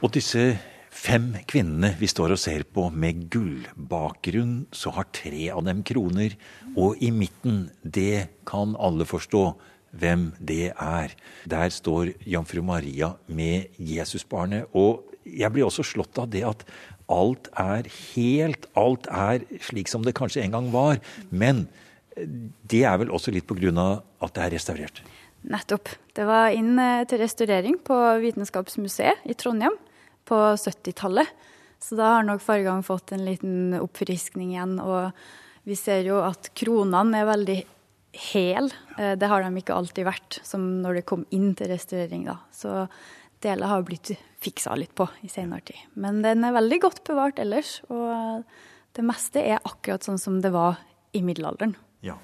Og 0.00 0.14
disse 0.14 0.54
fem 0.96 1.30
kvinnene 1.48 1.92
vi 2.00 2.08
står 2.10 2.34
og 2.34 2.40
ser 2.40 2.64
på 2.72 2.88
med 2.94 3.26
gullbakgrunn, 3.32 4.66
så 4.72 4.92
har 4.96 5.08
tre 5.14 5.48
av 5.52 5.64
dem 5.66 5.82
kroner. 5.86 6.36
Og 6.74 7.00
i 7.04 7.12
midten, 7.14 7.66
det 7.82 8.28
kan 8.48 8.74
alle 8.80 9.06
forstå 9.08 9.44
hvem 9.96 10.30
det 10.40 10.72
er. 10.72 11.14
Der 11.48 11.72
står 11.72 12.14
jomfru 12.26 12.62
Maria 12.64 13.14
med 13.28 13.76
Jesusbarnet. 13.78 14.68
Og 14.76 15.04
jeg 15.26 15.52
blir 15.52 15.66
også 15.66 15.84
slått 15.86 16.18
av 16.22 16.30
det 16.32 16.44
at 16.48 16.64
alt 17.12 17.50
er 17.60 17.86
helt, 18.14 18.66
alt 18.74 19.06
er 19.12 19.44
slik 19.62 19.90
som 19.92 20.04
det 20.06 20.16
kanskje 20.18 20.42
en 20.44 20.56
gang 20.56 20.72
var. 20.74 21.00
Men 21.30 21.66
det 22.16 22.82
er 22.88 22.98
vel 23.02 23.12
også 23.14 23.34
litt 23.34 23.46
på 23.48 23.58
grunn 23.58 23.78
av 23.80 24.00
at 24.24 24.34
det 24.36 24.46
er 24.46 24.54
restaurert? 24.56 25.02
Nettopp. 25.46 25.92
Det 26.16 26.24
var 26.26 26.54
inn 26.56 26.78
eh, 26.80 27.04
til 27.06 27.20
restaurering 27.20 27.76
på 27.84 27.96
Vitenskapsmuseet 28.24 29.28
i 29.28 29.36
Trondheim 29.38 29.76
på 30.26 30.38
70-tallet. 30.58 31.30
Så 31.82 31.98
da 31.98 32.16
har 32.16 32.26
nok 32.26 32.42
fargene 32.42 32.86
fått 32.86 33.12
en 33.14 33.24
liten 33.26 33.76
oppfriskning 33.78 34.54
igjen. 34.54 34.78
Og 34.82 35.12
vi 35.68 35.76
ser 35.78 36.04
jo 36.06 36.20
at 36.24 36.50
kronene 36.56 37.22
er 37.22 37.28
veldig 37.28 37.58
hel. 38.32 38.72
Eh, 38.98 39.14
det 39.18 39.28
har 39.30 39.44
de 39.44 39.60
ikke 39.60 39.76
alltid 39.76 40.08
vært, 40.08 40.40
som 40.46 40.64
når 40.82 41.00
det 41.00 41.08
kom 41.10 41.26
inn 41.34 41.52
til 41.58 41.70
restaurering. 41.72 42.26
da. 42.30 42.38
Så 42.54 42.86
deler 43.44 43.70
har 43.70 43.84
blitt 43.86 44.14
fiksa 44.42 44.76
litt 44.78 44.94
på 44.96 45.08
i 45.26 45.30
senere 45.30 45.64
tid. 45.68 45.80
Men 45.94 46.22
den 46.24 46.44
er 46.44 46.56
veldig 46.56 46.80
godt 46.86 47.04
bevart 47.06 47.38
ellers. 47.42 47.80
Og 47.92 48.44
det 48.96 49.04
meste 49.04 49.42
er 49.44 49.64
akkurat 49.64 50.06
sånn 50.06 50.20
som 50.20 50.40
det 50.40 50.54
var 50.54 50.80
i 51.16 51.22
middelalderen. 51.24 51.76
Ja. 52.04 52.16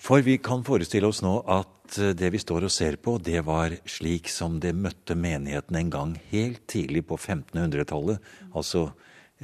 For 0.00 0.24
vi 0.24 0.38
kan 0.40 0.62
forestille 0.64 1.08
oss 1.10 1.20
nå 1.20 1.34
at 1.50 1.98
eh, 2.00 2.14
det 2.16 2.30
vi 2.32 2.40
står 2.40 2.64
og 2.66 2.72
ser 2.72 2.96
på, 3.04 3.18
det 3.20 3.42
var 3.44 3.74
slik 3.84 4.30
som 4.32 4.56
det 4.62 4.72
møtte 4.72 5.16
menigheten 5.18 5.76
en 5.76 5.90
gang 5.92 6.14
helt 6.30 6.62
tidlig 6.70 7.04
på 7.10 7.18
1500-tallet. 7.18 8.20
Altså 8.56 8.88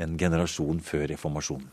en 0.01 0.17
generasjon 0.21 0.81
før 0.85 1.11
reformasjonen. 1.13 1.69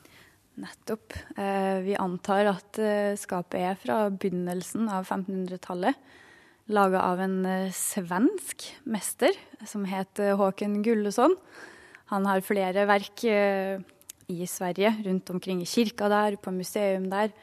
Nettopp. 0.63 1.15
Eh, 1.39 1.79
vi 1.87 1.95
antar 1.97 2.51
at 2.51 2.81
eh, 2.81 3.13
skapet 3.19 3.63
er 3.63 3.79
fra 3.79 4.01
begynnelsen 4.11 4.91
av 4.91 5.07
1500-tallet. 5.07 6.11
Laga 6.75 7.05
av 7.07 7.19
en 7.23 7.39
svensk 7.75 8.69
mester 8.87 9.35
som 9.67 9.83
het 9.87 10.21
Håken 10.39 10.77
Gullesson. 10.85 11.33
Han 12.13 12.27
har 12.29 12.43
flere 12.45 12.85
verk 12.87 13.25
i 14.31 14.47
Sverige, 14.47 14.93
rundt 15.03 15.33
omkring 15.33 15.59
i 15.59 15.67
kirka 15.67 16.07
der, 16.07 16.37
på 16.39 16.53
museum 16.55 17.09
der. 17.11 17.33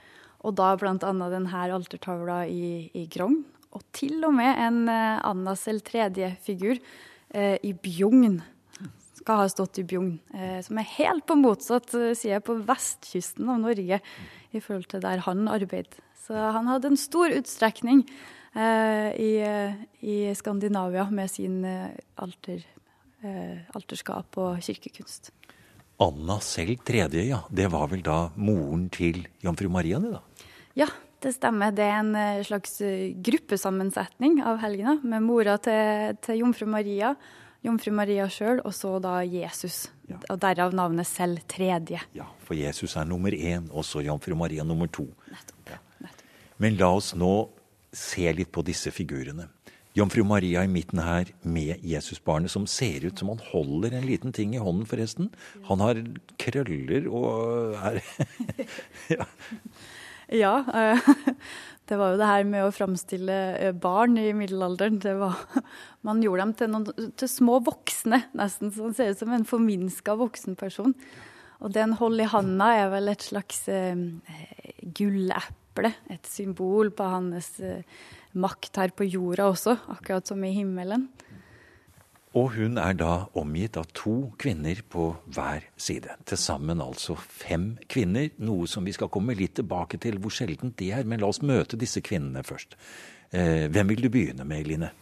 Og 0.40 0.56
da 0.56 0.73
bl.a. 0.80 0.97
denne 0.97 1.64
altertavla 1.76 2.44
i, 2.49 2.88
i 2.97 3.04
Grong. 3.12 3.42
Og 3.76 3.85
til 3.94 4.25
og 4.26 4.35
med 4.35 4.56
en 4.59 4.87
eh, 4.90 5.20
Annasel 5.26 5.78
tredje-figur 5.87 6.80
eh, 6.80 7.56
i 7.62 7.73
Bjugn. 7.76 8.40
Skal 9.20 9.42
ha 9.42 9.47
stått 9.52 9.78
i 9.82 9.87
Bjugn. 9.87 10.16
Eh, 10.35 10.59
som 10.66 10.80
er 10.80 10.88
helt 10.97 11.26
på 11.28 11.37
motsatt 11.38 11.94
eh, 11.94 12.14
side, 12.18 12.40
på 12.47 12.56
vestkysten 12.66 13.50
av 13.52 13.61
Norge, 13.62 14.00
i 14.50 14.62
forhold 14.64 14.88
til 14.90 15.04
der 15.04 15.23
han 15.28 15.47
arbeidet. 15.52 16.00
Så 16.25 16.35
han 16.35 16.68
hadde 16.70 16.90
en 16.90 17.00
stor 17.00 17.30
utstrekning 17.37 18.02
eh, 18.56 19.11
i, 19.14 19.30
eh, 19.44 19.78
i, 20.02 20.16
Skandinavia 20.35 21.06
med 21.14 21.30
sin 21.30 21.62
alter, 22.18 22.64
alterskap 23.76 24.38
og 24.40 24.62
kirkekunst. 24.64 25.28
Anna 26.00 26.38
selv 26.40 26.80
tredje, 26.87 27.26
ja. 27.28 27.42
Det 27.50 27.69
var 27.73 27.90
vel 27.90 28.02
da 28.04 28.30
moren 28.40 28.88
til 28.92 29.26
jomfru 29.45 29.69
Maria, 29.73 30.00
det 30.00 30.14
da? 30.14 30.23
Ja, 30.78 30.87
det 31.21 31.35
stemmer. 31.37 31.75
Det 31.76 31.85
er 31.85 31.99
en 31.99 32.14
eh, 32.16 32.40
slags 32.47 32.80
eh, 32.85 33.11
gruppesammensetning 33.21 34.40
av 34.47 34.62
helgena 34.62 34.97
med 35.02 35.26
mora 35.26 35.59
til, 35.61 36.16
til 36.25 36.40
jomfru 36.40 36.69
Maria, 36.73 37.12
jomfru 37.66 37.92
Maria 37.92 38.28
sjøl, 38.33 38.62
og 38.64 38.73
så 38.76 38.97
da 39.02 39.19
Jesus. 39.26 39.90
Ja. 40.09 40.16
Og 40.33 40.40
derav 40.40 40.73
navnet 40.75 41.09
selv 41.11 41.45
tredje. 41.50 42.00
Ja, 42.16 42.26
for 42.47 42.57
Jesus 42.57 42.97
er 42.97 43.04
nummer 43.09 43.37
én, 43.37 43.69
og 43.71 43.85
så 43.85 44.00
jomfru 44.04 44.35
Maria 44.38 44.64
nummer 44.64 44.88
to. 44.88 45.04
Nettopp. 45.28 45.75
Ja. 45.75 45.80
Nettopp. 46.00 46.37
Men 46.64 46.80
la 46.80 46.90
oss 46.97 47.12
nå 47.19 47.35
se 47.92 48.33
litt 48.33 48.50
på 48.54 48.64
disse 48.64 48.92
figurene. 48.95 49.50
Jomfru 49.99 50.23
Maria 50.23 50.62
i 50.62 50.70
midten 50.70 51.00
her 51.02 51.32
med 51.42 51.82
Jesusbarnet, 51.87 52.52
som 52.52 52.66
ser 52.70 53.09
ut 53.09 53.18
som 53.18 53.32
han 53.32 53.40
holder 53.50 53.97
en 53.99 54.06
liten 54.06 54.35
ting 54.35 54.54
i 54.54 54.62
hånden, 54.62 54.87
forresten. 54.87 55.32
Han 55.66 55.82
har 55.82 55.99
krøller 56.38 57.09
og 57.11 57.75
er 57.80 57.99
Ja. 59.16 59.26
ja 60.30 60.52
uh, 60.62 61.11
det 61.90 61.99
var 61.99 62.12
jo 62.12 62.20
det 62.20 62.28
her 62.30 62.47
med 62.47 62.68
å 62.68 62.75
framstille 62.75 63.40
eh, 63.59 63.73
barn 63.75 64.14
i 64.20 64.28
middelalderen. 64.37 65.00
Var, 65.02 65.42
man 66.06 66.23
gjorde 66.23 66.47
dem 66.47 66.54
til, 66.61 66.70
noen, 66.70 67.11
til, 67.18 67.32
små 67.32 67.59
voksne, 67.66 68.23
nesten. 68.38 68.70
Så 68.70 68.87
han 68.87 68.94
ser 68.94 69.11
ut 69.11 69.25
som 69.25 69.35
en 69.35 69.49
forminska 69.49 70.14
voksenperson. 70.20 70.94
Og 71.61 71.75
det 71.75 71.88
hold 71.99 72.23
i 72.23 72.30
handa, 72.30 72.70
er 72.78 72.94
vel 72.94 73.11
et 73.11 73.26
slags 73.26 73.66
uh, 73.66 74.06
gulleple. 74.94 75.90
Et 76.14 76.30
symbol 76.30 76.94
på 76.94 77.11
hans 77.11 77.56
uh, 77.59 77.82
makt 78.32 78.78
her 78.80 78.94
på 78.94 79.06
jorda 79.08 79.50
også, 79.50 79.76
akkurat 79.94 80.28
som 80.30 80.44
i 80.44 80.52
himmelen. 80.54 81.08
Og 82.38 82.52
hun 82.54 82.78
er 82.78 82.94
da 82.94 83.25
omgitt 83.34 83.75
av 83.80 83.88
to 83.96 84.30
kvinner 84.38 84.78
på 84.87 85.08
hver 85.34 85.64
side. 85.75 86.14
Til 86.30 86.38
sammen 86.38 86.82
altså 86.82 87.16
fem 87.18 87.72
kvinner, 87.90 88.28
noe 88.38 88.68
som 88.70 88.87
vi 88.87 88.94
skal 88.94 89.10
komme 89.10 89.34
litt 89.34 89.56
tilbake 89.58 89.99
til 89.99 90.20
hvor 90.22 90.34
sjeldent 90.34 90.76
det 90.78 90.92
er. 90.94 91.08
Men 91.10 91.22
la 91.22 91.30
oss 91.32 91.42
møte 91.42 91.78
disse 91.80 92.02
kvinnene 92.06 92.44
først. 92.46 92.78
Eh, 93.34 93.66
hvem 93.66 93.90
vil 93.90 94.06
du 94.06 94.10
begynne 94.14 94.46
med, 94.46 94.62
Line? 94.70 94.92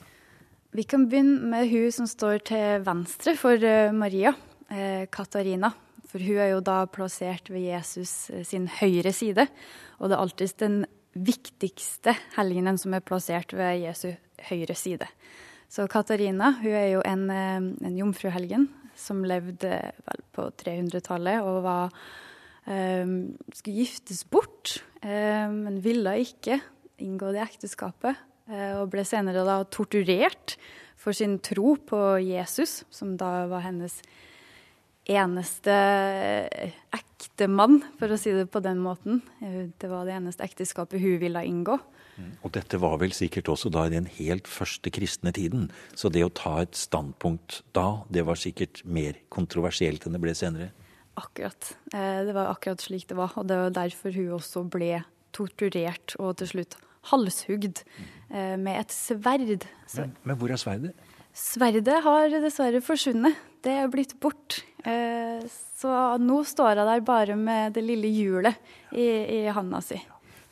Vi 0.72 0.86
kan 0.88 1.04
begynne 1.08 1.52
med 1.52 1.68
hun 1.68 1.92
som 1.92 2.08
står 2.08 2.40
til 2.48 2.82
venstre 2.86 3.36
for 3.36 3.60
eh, 3.60 3.92
Maria, 3.92 4.32
eh, 4.72 5.04
Katarina. 5.12 5.74
For 6.08 6.24
hun 6.24 6.40
er 6.40 6.54
jo 6.54 6.64
da 6.64 6.86
plassert 6.88 7.50
ved 7.52 7.66
Jesus 7.66 8.30
eh, 8.32 8.44
sin 8.48 8.70
høyre 8.72 9.12
side. 9.12 9.44
Og 10.00 10.08
det 10.08 10.16
er 10.16 10.24
alltid 10.24 10.56
den 10.64 10.84
viktigste 11.26 12.14
helgenen 12.36 12.78
som 12.80 12.94
er 12.96 13.04
plassert 13.04 13.54
ved 13.56 13.82
Jesu 13.82 14.12
høyre 14.48 14.76
side. 14.78 15.08
Så 15.68 15.88
Katarina 15.90 16.54
hun 16.62 16.72
er 16.72 16.88
jo 16.94 17.02
en, 17.04 17.28
eh, 17.30 17.88
en 17.88 17.98
jomfruhelgen 17.98 18.68
som 18.98 19.22
levde 19.26 19.74
vel 20.06 20.24
på 20.34 20.48
300-tallet 20.58 21.44
og 21.46 21.60
var 21.62 21.92
um, 22.66 23.36
skulle 23.54 23.84
giftes 23.84 24.24
bort, 24.26 24.80
um, 25.04 25.60
men 25.68 25.78
ville 25.84 26.16
ikke 26.24 26.58
inngå 26.98 27.30
det 27.30 27.44
ekteskapet. 27.44 28.18
Og 28.48 28.88
ble 28.88 29.02
senere 29.04 29.42
da 29.44 29.58
torturert 29.68 30.54
for 30.96 31.12
sin 31.12 31.36
tro 31.44 31.74
på 31.76 31.98
Jesus, 32.24 32.80
som 32.88 33.12
da 33.20 33.44
var 33.50 33.60
hennes 33.66 34.00
eneste 35.08 35.74
ektemann, 36.94 37.80
for 37.98 38.12
å 38.12 38.18
si 38.20 38.34
det 38.36 38.48
på 38.52 38.62
den 38.64 38.80
måten. 38.84 39.22
Det 39.40 39.88
var 39.90 40.08
det 40.08 40.16
eneste 40.18 40.44
ekteskapet 40.44 41.00
hun 41.02 41.16
ville 41.22 41.44
inngå. 41.48 41.78
Mm. 42.18 42.32
Og 42.42 42.52
dette 42.54 42.80
var 42.82 42.96
vel 43.00 43.14
sikkert 43.14 43.50
også 43.52 43.70
da 43.72 43.84
i 43.86 43.94
den 43.94 44.08
helt 44.18 44.50
første 44.50 44.90
kristne 44.94 45.32
tiden. 45.34 45.68
Så 45.94 46.10
det 46.12 46.24
å 46.26 46.32
ta 46.34 46.56
et 46.64 46.74
standpunkt 46.78 47.62
da, 47.76 48.02
det 48.10 48.26
var 48.26 48.40
sikkert 48.40 48.82
mer 48.84 49.20
kontroversielt 49.32 50.06
enn 50.06 50.16
det 50.16 50.22
ble 50.22 50.34
senere? 50.38 50.72
Akkurat. 51.18 51.72
Eh, 51.94 52.24
det 52.26 52.34
var 52.34 52.50
akkurat 52.52 52.82
slik 52.82 53.08
det 53.10 53.18
var. 53.18 53.34
Og 53.38 53.46
det 53.50 53.58
var 53.62 53.76
derfor 53.84 54.14
hun 54.14 54.34
også 54.38 54.64
ble 54.70 55.02
torturert 55.36 56.16
og 56.18 56.38
til 56.40 56.52
slutt 56.54 56.78
halshugd 57.12 57.84
eh, 57.84 58.56
med 58.58 58.74
et 58.80 58.94
sverd. 58.94 59.68
Men, 59.94 60.16
men 60.26 60.40
hvor 60.40 60.52
er 60.52 60.60
sverdet? 60.60 61.06
Sverdet 61.38 62.02
har 62.02 62.34
dessverre 62.42 62.82
forsvunnet. 62.82 63.38
Det 63.64 63.74
er 63.82 63.90
blitt 63.90 64.14
bort. 64.22 64.60
Eh, 64.86 65.42
så 65.78 65.92
nå 66.22 66.40
står 66.46 66.80
hun 66.80 66.90
der 66.90 67.04
bare 67.06 67.36
med 67.38 67.74
det 67.76 67.84
lille 67.86 68.10
hjulet 68.12 68.58
i, 68.92 69.06
i 69.06 69.40
handa 69.54 69.80
si. 69.84 69.98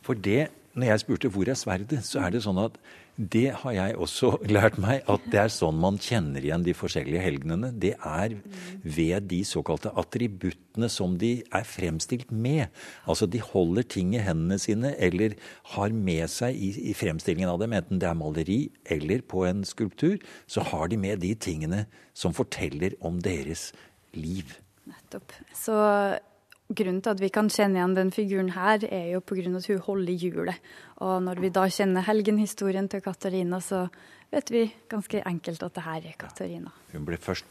For 0.07 0.19
det, 0.19 0.49
når 0.77 0.93
jeg 0.93 1.05
spurte 1.05 1.31
hvor 1.33 1.49
er 1.51 1.59
sverdet, 1.59 2.03
så 2.07 2.25
er 2.27 2.35
det 2.35 2.45
sånn 2.45 2.61
at 2.63 2.79
det 3.17 3.49
har 3.63 3.73
jeg 3.73 3.97
også 3.97 4.31
lært 4.57 4.77
meg, 4.83 5.01
at 5.09 5.25
det 5.33 5.41
er 5.41 5.53
sånn 5.53 5.79
man 5.81 5.97
kjenner 6.03 6.45
igjen 6.45 6.65
de 6.67 6.75
forskjellige 6.77 7.23
helgenene. 7.25 7.73
Det 7.73 7.95
er 7.97 8.37
ved 8.85 9.29
de 9.31 9.41
såkalte 9.49 9.93
attributtene 9.97 10.91
som 10.93 11.17
de 11.21 11.39
er 11.49 11.67
fremstilt 11.69 12.31
med. 12.31 12.69
Altså 13.09 13.29
de 13.31 13.41
holder 13.41 13.89
ting 13.97 14.13
i 14.15 14.23
hendene 14.23 14.61
sine 14.61 14.93
eller 15.01 15.39
har 15.73 15.97
med 15.97 16.29
seg 16.33 16.57
i, 16.61 16.71
i 16.93 16.95
fremstillingen 16.97 17.53
av 17.53 17.61
dem, 17.63 17.75
enten 17.77 18.03
det 18.03 18.11
er 18.11 18.21
maleri 18.21 18.61
eller 18.93 19.25
på 19.25 19.47
en 19.49 19.65
skulptur, 19.67 20.21
så 20.47 20.65
har 20.69 20.93
de 20.93 21.01
med 21.01 21.25
de 21.25 21.33
tingene 21.35 21.87
som 22.17 22.37
forteller 22.37 22.97
om 23.05 23.21
deres 23.25 23.71
liv. 24.17 24.59
Nettopp. 24.87 25.33
Så 25.57 25.75
Grunnen 26.67 26.99
til 26.99 27.13
at 27.15 27.21
vi 27.23 27.29
kan 27.31 27.47
kjenne 27.53 27.79
igjen 27.79 27.95
den 27.95 28.09
figuren 28.11 28.49
her, 28.51 28.83
er 28.91 29.13
jo 29.13 29.21
pga. 29.23 29.45
at 29.57 29.67
hun 29.71 29.79
holder 29.79 30.13
hjulet. 30.13 30.57
Og 30.99 31.23
når 31.23 31.41
vi 31.41 31.51
da 31.55 31.69
kjenner 31.71 32.03
helgenhistorien 32.03 32.89
til 32.89 33.01
Katarina, 33.01 33.61
så 33.61 33.87
vet 34.33 34.51
vi 34.51 34.65
ganske 34.89 35.23
enkelt 35.23 35.63
at 35.63 35.75
det 35.75 35.85
her 35.85 36.09
er 36.11 36.17
Katarina. 36.19 36.73
Hun 36.93 37.05
ble 37.07 37.17
først 37.17 37.47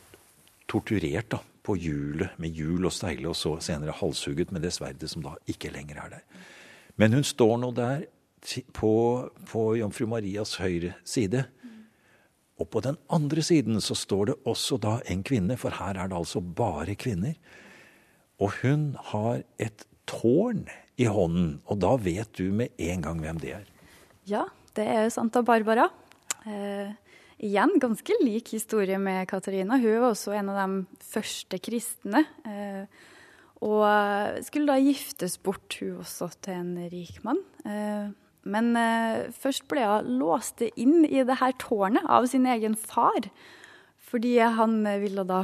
torturert 0.67 1.29
da, 1.31 1.39
på 1.63 1.77
hjulet 1.79 2.35
med 2.37 2.51
hjul 2.51 2.85
og 2.85 2.91
steile, 2.93 3.29
og 3.29 3.35
så 3.39 3.55
senere 3.63 3.95
halshugget 3.95 4.51
med 4.51 4.61
det 4.61 4.73
sverdet 4.75 5.09
som 5.09 5.23
da 5.23 5.37
ikke 5.47 5.71
lenger 5.71 6.03
er 6.03 6.17
der. 6.17 6.43
Men 6.97 7.13
hun 7.13 7.23
står 7.23 7.57
nå 7.57 7.71
der 7.71 8.05
på, 8.73 8.93
på 9.47 9.61
jomfru 9.79 10.07
Marias 10.11 10.57
høyre 10.59 10.93
side. 11.07 11.45
Og 12.59 12.69
på 12.71 12.79
den 12.83 12.97
andre 13.11 13.43
siden 13.43 13.81
så 13.81 13.95
står 13.95 14.25
det 14.25 14.35
også 14.47 14.77
da 14.77 14.99
en 15.11 15.23
kvinne, 15.23 15.57
for 15.57 15.75
her 15.75 15.95
er 15.95 16.11
det 16.11 16.17
altså 16.17 16.39
bare 16.39 16.95
kvinner. 16.95 17.35
Og 18.41 18.51
hun 18.61 18.93
har 19.11 19.43
et 19.61 19.85
tårn 20.09 20.65
i 20.99 21.07
hånden, 21.11 21.59
og 21.67 21.79
da 21.83 21.95
vet 21.99 22.31
du 22.37 22.51
med 22.55 22.75
en 22.79 23.03
gang 23.03 23.21
hvem 23.23 23.39
det 23.41 23.55
er. 23.57 23.65
Ja, 24.27 24.45
det 24.75 24.85
er 24.91 25.09
Santa 25.13 25.43
Barbara. 25.45 25.89
Eh, 26.45 26.93
igjen 27.43 27.75
ganske 27.81 28.15
lik 28.21 28.53
historie 28.55 28.99
med 29.01 29.27
Katarina. 29.29 29.79
Hun 29.81 29.99
var 30.01 30.11
også 30.11 30.35
en 30.35 30.51
av 30.53 30.61
de 30.61 31.03
første 31.03 31.59
kristne. 31.63 32.25
Eh, 32.47 32.85
og 33.65 34.43
skulle 34.45 34.69
da 34.69 34.81
giftes 34.83 35.37
bort, 35.41 35.77
hun 35.79 36.01
også, 36.03 36.29
til 36.43 36.59
en 36.59 36.73
rik 36.91 37.21
mann. 37.25 37.41
Eh, 37.65 38.11
men 38.45 38.75
eh, 38.77 39.25
først 39.33 39.65
ble 39.71 39.85
hun 39.87 40.17
låst 40.21 40.61
inn 40.75 41.05
i 41.07 41.23
det 41.25 41.39
her 41.41 41.55
tårnet 41.61 42.05
av 42.05 42.27
sin 42.29 42.45
egen 42.51 42.75
far. 42.77 43.31
Fordi 44.15 44.37
han 44.39 44.77
ville 45.01 45.25
da 45.27 45.41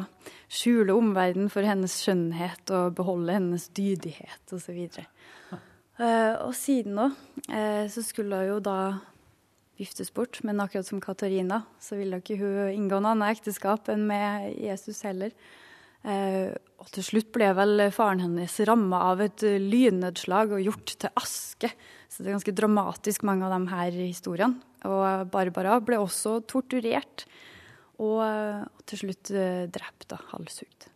skjule 0.47 0.93
omverdenen 0.95 1.49
for 1.51 1.67
hennes 1.67 1.91
skjønnhet 1.99 2.71
og 2.71 2.93
beholde 2.95 3.33
hennes 3.35 3.65
dydighet 3.75 4.53
osv. 4.55 4.77
Uh, 5.99 6.37
og 6.45 6.53
siden 6.55 6.95
nå 6.95 7.09
uh, 7.11 7.83
så 7.91 8.03
skulle 8.05 8.39
hun 8.39 8.47
jo 8.53 8.61
da 8.63 8.77
giftes 9.75 10.13
bort, 10.15 10.39
men 10.47 10.63
akkurat 10.63 10.87
som 10.87 11.03
Katarina 11.03 11.65
så 11.83 11.99
ville 11.99 12.21
ikke 12.21 12.39
hun 12.39 12.71
inngå 12.71 13.01
noe 13.01 13.11
annet 13.11 13.41
ekteskap 13.41 13.91
enn 13.91 14.07
med 14.07 14.47
Jesus 14.61 15.03
heller. 15.07 15.35
Og 16.05 16.87
til 16.93 17.05
slutt 17.05 17.31
ble 17.33 17.47
vel 17.57 17.87
faren 17.93 18.21
hennes 18.23 18.55
ramma 18.69 19.03
av 19.11 19.23
et 19.25 19.43
lynnedslag 19.43 20.53
og 20.53 20.63
gjort 20.63 20.93
til 21.01 21.11
aske. 21.17 21.73
Så 22.07 22.21
det 22.21 22.29
er 22.29 22.37
ganske 22.37 22.55
dramatisk, 22.57 23.25
mange 23.25 23.49
av 23.49 23.57
de 23.57 23.73
her 23.73 23.97
historiene. 23.99 24.61
Og 24.85 25.27
Barbara 25.33 25.79
ble 25.81 25.99
også 26.01 26.39
torturert 26.49 27.25
og, 28.01 28.23
og 28.23 28.87
til 28.89 29.05
slutt 29.05 29.31
eh, 29.35 29.67
drept 29.71 30.17
og 30.17 30.25
halshugd. 30.33 30.89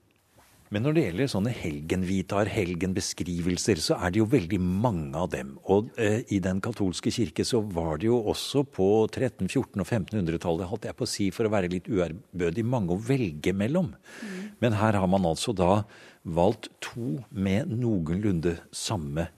Men 0.74 0.82
når 0.82 0.96
det 0.96 1.04
gjelder 1.04 1.30
sånne 1.30 1.52
helgenvitar, 1.54 2.50
helgenbeskrivelser, 2.50 3.80
så 3.80 4.00
er 4.02 4.12
det 4.12 4.20
jo 4.20 4.26
veldig 4.32 4.58
mange 4.60 5.14
av 5.22 5.30
dem. 5.36 5.54
Og 5.72 5.92
eh, 6.02 6.24
i 6.34 6.40
den 6.44 6.58
katolske 6.64 7.14
kirke 7.14 7.46
så 7.46 7.62
var 7.62 8.02
det 8.02 8.10
jo 8.10 8.18
også 8.34 8.66
på 8.74 8.88
13-, 9.06 9.46
14- 9.46 9.84
og 9.84 9.86
1500-tallet, 9.86 10.68
holdt 10.72 10.88
jeg 10.90 10.98
på 10.98 11.06
å 11.06 11.12
si 11.12 11.30
for 11.36 11.46
å 11.46 11.54
være 11.54 11.70
litt 11.72 11.88
uærbødig, 11.88 12.66
mange 12.66 12.96
å 12.96 13.04
velge 13.12 13.54
mellom. 13.56 13.94
Mm. 13.94 14.42
Men 14.66 14.80
her 14.82 14.98
har 14.98 15.08
man 15.12 15.30
altså 15.30 15.54
da 15.56 15.84
valgt 16.26 16.72
to 16.84 17.22
med 17.30 17.70
noenlunde 17.70 18.58
samme 18.74 19.30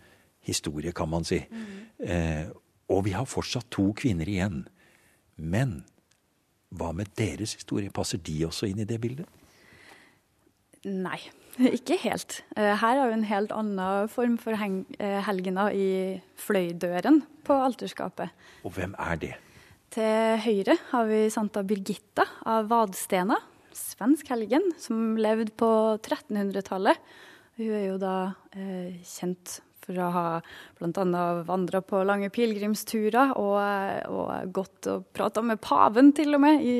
historie, 0.47 0.95
kan 0.95 1.11
man 1.11 1.27
si. 1.27 1.41
Mm. 1.51 1.67
Eh, 2.07 2.43
og 2.87 3.03
vi 3.03 3.13
har 3.17 3.27
fortsatt 3.27 3.67
to 3.75 3.89
kvinner 3.99 4.31
igjen. 4.31 4.63
Men 5.35 5.81
hva 6.75 6.91
med 6.95 7.11
deres 7.19 7.55
historie? 7.57 7.93
Passer 7.93 8.19
de 8.19 8.37
også 8.47 8.67
inn 8.69 8.81
i 8.83 8.87
det 8.87 8.99
bildet? 9.03 9.27
Nei, 10.87 11.19
ikke 11.77 11.97
helt. 12.03 12.41
Eh, 12.55 12.75
her 12.79 13.01
har 13.01 13.09
vi 13.09 13.17
en 13.17 13.27
helt 13.27 13.53
annen 13.55 14.11
form 14.11 14.37
for 14.41 14.55
eh, 14.55 15.19
helgener 15.27 15.75
i 15.75 15.89
fløydøren 16.39 17.23
på 17.47 17.57
alterskapet. 17.67 18.33
Og 18.67 18.75
hvem 18.77 18.95
er 18.99 19.21
det? 19.23 19.33
Til 19.93 20.41
høyre 20.43 20.75
har 20.91 21.07
vi 21.07 21.21
Santa 21.31 21.63
Birgitta 21.63 22.25
av 22.45 22.67
Vadstena, 22.71 23.37
svensk 23.71 24.27
helgen, 24.33 24.73
som 24.81 25.15
levde 25.19 25.53
på 25.55 25.69
1300-tallet. 26.01 26.99
Hun 27.57 27.71
er 27.71 27.85
jo 27.87 27.95
da 28.01 28.17
eh, 28.51 28.99
kjent 29.07 29.61
for 29.87 29.99
å 30.03 30.09
ha 30.13 30.25
bl.a. 30.79 31.25
vandra 31.47 31.81
på 31.85 32.03
lange 32.07 32.29
pilegrimsturer 32.33 33.35
og, 33.39 33.55
og 34.11 34.51
gått 34.55 34.89
og 34.91 35.07
prata 35.15 35.43
med 35.45 35.61
paven 35.63 36.11
til 36.17 36.35
og 36.35 36.43
med 36.43 36.65
i, 36.65 36.75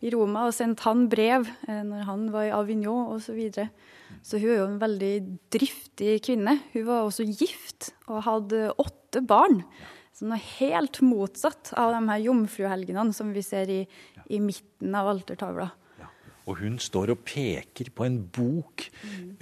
i, 0.00 0.12
Roma 0.14 0.46
og 0.48 0.54
sendt 0.54 0.84
han 0.86 1.08
brev 1.10 1.48
eh, 1.66 1.82
når 1.86 2.06
han 2.08 2.28
var 2.34 2.48
i 2.48 2.54
Avignon 2.54 3.10
osv. 3.16 3.26
Så, 3.26 3.36
videre. 3.36 3.68
så 4.22 4.38
hun 4.38 4.52
er 4.52 4.60
jo 4.60 4.70
en 4.70 4.80
veldig 4.82 5.14
driftig 5.54 6.18
kvinne. 6.24 6.58
Hun 6.76 6.88
var 6.88 7.08
også 7.08 7.26
gift 7.26 7.92
og 8.06 8.24
hadde 8.28 8.70
åtte 8.78 9.24
barn. 9.26 9.64
Så 10.14 10.28
noe 10.30 10.38
helt 10.60 11.00
motsatt 11.02 11.72
av 11.80 11.96
de 11.96 12.04
her 12.06 12.20
jomfruhelgenene 12.28 13.16
som 13.16 13.32
vi 13.34 13.42
ser 13.42 13.70
i, 13.72 13.80
i 14.30 14.38
midten 14.38 14.94
av 14.94 15.10
altertavla. 15.10 15.72
Og 16.44 16.58
hun 16.60 16.76
står 16.82 17.14
og 17.14 17.22
peker 17.24 17.88
på 17.96 18.04
en 18.04 18.18
bok. 18.28 18.84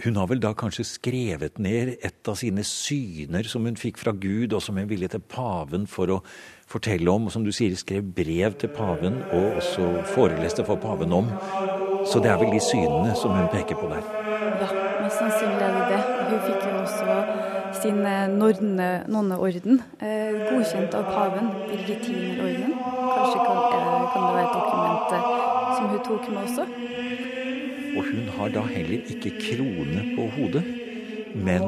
Hun 0.04 0.18
har 0.20 0.28
vel 0.30 0.42
da 0.42 0.52
kanskje 0.54 0.86
skrevet 0.86 1.58
ned 1.58 1.96
et 1.98 2.30
av 2.30 2.38
sine 2.38 2.62
syner 2.66 3.48
som 3.50 3.66
hun 3.66 3.78
fikk 3.78 3.98
fra 3.98 4.14
Gud, 4.14 4.54
og 4.54 4.62
som 4.62 4.78
hun 4.78 4.90
ville 4.90 5.10
til 5.10 5.22
paven 5.22 5.88
for 5.90 6.14
å 6.14 6.22
fortelle 6.70 7.10
om. 7.10 7.26
Og 7.26 7.34
som 7.34 7.46
du 7.46 7.50
sier, 7.50 7.74
skrev 7.78 8.06
brev 8.14 8.54
til 8.62 8.70
paven, 8.76 9.18
og 9.34 9.58
også 9.58 9.92
foreleste 10.14 10.66
for 10.68 10.78
paven 10.82 11.14
om. 11.18 11.32
Så 12.06 12.22
det 12.22 12.30
er 12.30 12.38
vel 12.42 12.54
de 12.54 12.62
synene 12.62 13.16
som 13.18 13.34
hun 13.34 13.50
peker 13.50 13.78
på 13.78 13.90
der. 13.90 14.21
Sin 17.82 18.04
eh, 18.06 18.28
nonneorden 19.10 19.80
eh, 19.98 20.36
godkjent 20.48 20.94
av 20.94 21.08
paven, 21.10 21.50
Birgitinerordenen. 21.70 22.76
Kanskje 22.78 23.40
kan, 23.42 23.58
eh, 23.58 24.04
kan 24.12 24.26
det 24.26 24.34
være 24.36 24.46
et 24.46 24.56
dokument 24.58 25.16
eh, 25.16 25.26
som 25.76 25.90
hun 25.90 26.04
tok 26.06 26.28
med 26.30 26.42
også. 26.44 26.68
Og 27.92 28.06
hun 28.08 28.30
har 28.36 28.54
da 28.54 28.62
heller 28.70 29.10
ikke 29.14 29.34
krone 29.40 30.04
på 30.14 30.28
hodet, 30.36 30.62
men 31.32 31.62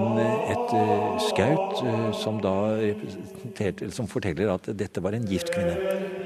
et 0.53 0.73
uh, 0.77 1.15
skaut 1.25 1.79
uh, 1.85 2.11
som 2.17 2.37
da 2.41 2.53
som 3.93 4.09
forteller 4.09 4.51
at 4.53 4.69
dette 4.77 5.01
var 5.05 5.17
en 5.17 5.25
gift 5.29 5.53
kvinne. 5.53 5.77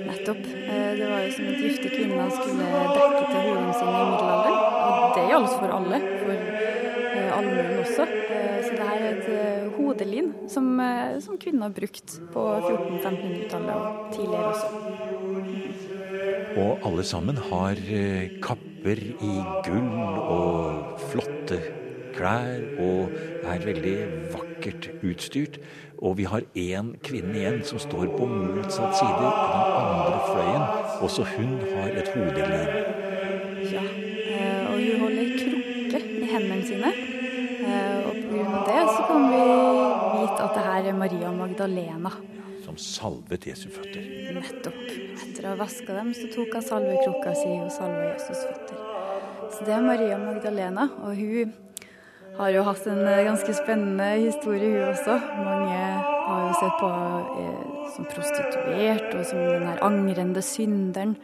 Nettopp. 0.09 0.43
Uh, 0.43 0.91
det 0.99 1.07
var 1.07 1.23
jo 1.23 1.35
som 1.37 1.51
at 1.51 1.63
gifte 1.63 1.93
kvinner 1.93 2.31
skulle 2.35 2.71
dekke 2.95 3.23
til 3.27 3.39
hodene 3.47 3.75
sine 3.79 3.95
i 3.95 4.09
middelalderen. 4.11 4.59
Og 4.89 5.19
det 5.19 5.29
gjaldt 5.33 5.55
for 5.59 5.77
alle, 5.79 6.03
for 6.23 6.78
allmuen 7.41 7.83
også. 7.85 8.09
Så 8.69 8.75
det 8.75 8.85
her 8.85 9.01
er 9.07 9.11
et 9.17 9.29
hodelin 9.79 10.33
som, 10.51 10.75
som 11.25 11.39
kvinner 11.41 11.69
har 11.69 11.77
brukt 11.79 12.19
på 12.35 12.47
1400-1500-tallet 12.59 13.75
og 13.79 14.13
tidligere 14.17 14.51
også. 14.53 14.69
Og 16.59 16.79
alle 16.87 17.05
sammen 17.05 17.37
har 17.37 17.79
eh, 17.91 18.31
kapper 18.43 18.99
i 19.23 19.35
gull 19.67 19.91
og 20.35 20.99
flotte 21.11 21.59
klær 22.17 22.65
og 22.83 23.13
er 23.47 23.63
veldig 23.67 23.97
vakkert 24.33 24.91
utstyrt. 25.07 25.61
Og 25.99 26.17
vi 26.19 26.27
har 26.31 26.47
én 26.57 26.93
kvinne 27.05 27.35
igjen 27.39 27.63
som 27.67 27.79
står 27.83 28.11
på 28.17 28.27
motsatt 28.27 28.99
side, 28.99 29.31
på 29.39 29.47
den 29.55 29.73
andre 29.79 30.21
fløyen. 30.31 30.67
Også 31.07 31.27
hun 31.37 31.57
har 31.75 31.89
et 32.03 32.13
hodelin. 32.15 32.71
Ja, 33.73 33.85
eh, 33.85 34.73
og 34.73 34.79
hun 34.79 35.01
holder 35.05 35.35
krukke 35.39 35.78
i 35.97 36.29
hendene 36.29 36.65
sine. 36.67 36.91
Eh, 37.69 38.09
og 38.09 38.17
pga. 38.29 38.61
det 38.69 38.83
så 38.89 39.05
kan 39.09 39.25
vi 39.33 39.45
vite 40.19 40.43
at 40.45 40.57
det 40.57 40.65
her 40.67 40.91
er 40.91 40.99
Maria 40.99 41.31
Magdalena. 41.33 42.13
Som 42.65 42.77
salvet 42.77 43.47
Jesu 43.49 43.69
føtter. 43.73 44.05
Nettopp. 44.37 44.83
Etter 45.25 45.47
å 45.47 45.55
ha 45.55 45.61
vaska 45.63 45.97
dem, 45.97 46.13
så 46.15 46.29
tok 46.35 46.53
hun 46.59 46.67
salvekrukka 46.69 47.33
si 47.39 47.55
og 47.57 47.73
salva 47.73 48.11
Jesus' 48.13 48.45
føtter. 48.45 48.85
Så 49.55 49.65
det 49.65 49.75
er 49.75 49.83
Maria 49.87 50.19
Magdalena, 50.21 50.91
og 51.01 51.17
hun 51.17 51.55
har 52.39 52.53
jo 52.55 52.63
hatt 52.69 52.87
en 52.87 53.03
eh, 53.03 53.25
ganske 53.27 53.57
spennende 53.57 54.13
historie, 54.21 54.71
hun 54.77 54.93
også. 54.93 55.19
Mange 55.41 55.83
har 56.29 56.45
jo 56.45 56.55
sett 56.61 56.79
på 56.79 56.91
eh, 57.43 57.69
som 57.97 58.09
prostituert 58.13 59.15
og 59.15 59.25
som 59.27 59.45
den 59.49 59.69
her 59.71 59.83
angrende 59.83 60.43
synderen. 60.45 61.17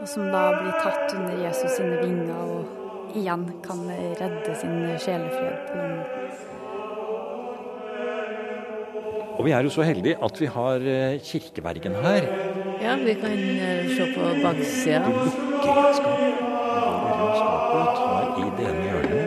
Og 0.00 0.08
som 0.10 0.26
da 0.34 0.48
blir 0.58 0.74
tatt 0.82 1.14
under 1.14 1.38
Jesus 1.46 1.78
sine 1.78 2.00
vinger 2.02 2.34
og 2.34 2.83
igjen 3.14 3.46
kan 3.64 3.86
redde 4.20 4.58
sin 4.60 4.82
sjelefred 4.98 5.66
på 5.68 5.78
den 5.78 5.96
måten. 5.98 6.24
Og 9.34 9.44
vi 9.44 9.50
er 9.50 9.66
jo 9.66 9.70
så 9.74 9.82
heldige 9.82 10.16
at 10.22 10.40
vi 10.40 10.46
har 10.46 10.84
eh, 10.88 11.20
kirkevergen 11.22 11.94
her. 12.04 12.26
Ja, 12.82 12.94
vi 12.96 13.14
kan 13.18 13.32
eh, 13.32 13.88
se 13.96 14.06
på 14.14 14.28
baksida. 14.42 15.00
Du 15.04 15.10
lukker 15.10 15.80
et 15.88 15.96
skap. 15.98 16.20
Går 16.20 17.18
rundt 17.18 17.36
skapet 17.40 17.80
og 17.80 17.88
tar 17.98 18.24
i 18.38 18.46
det 18.58 18.68
ene 18.70 18.84
hjørnet. 18.86 19.26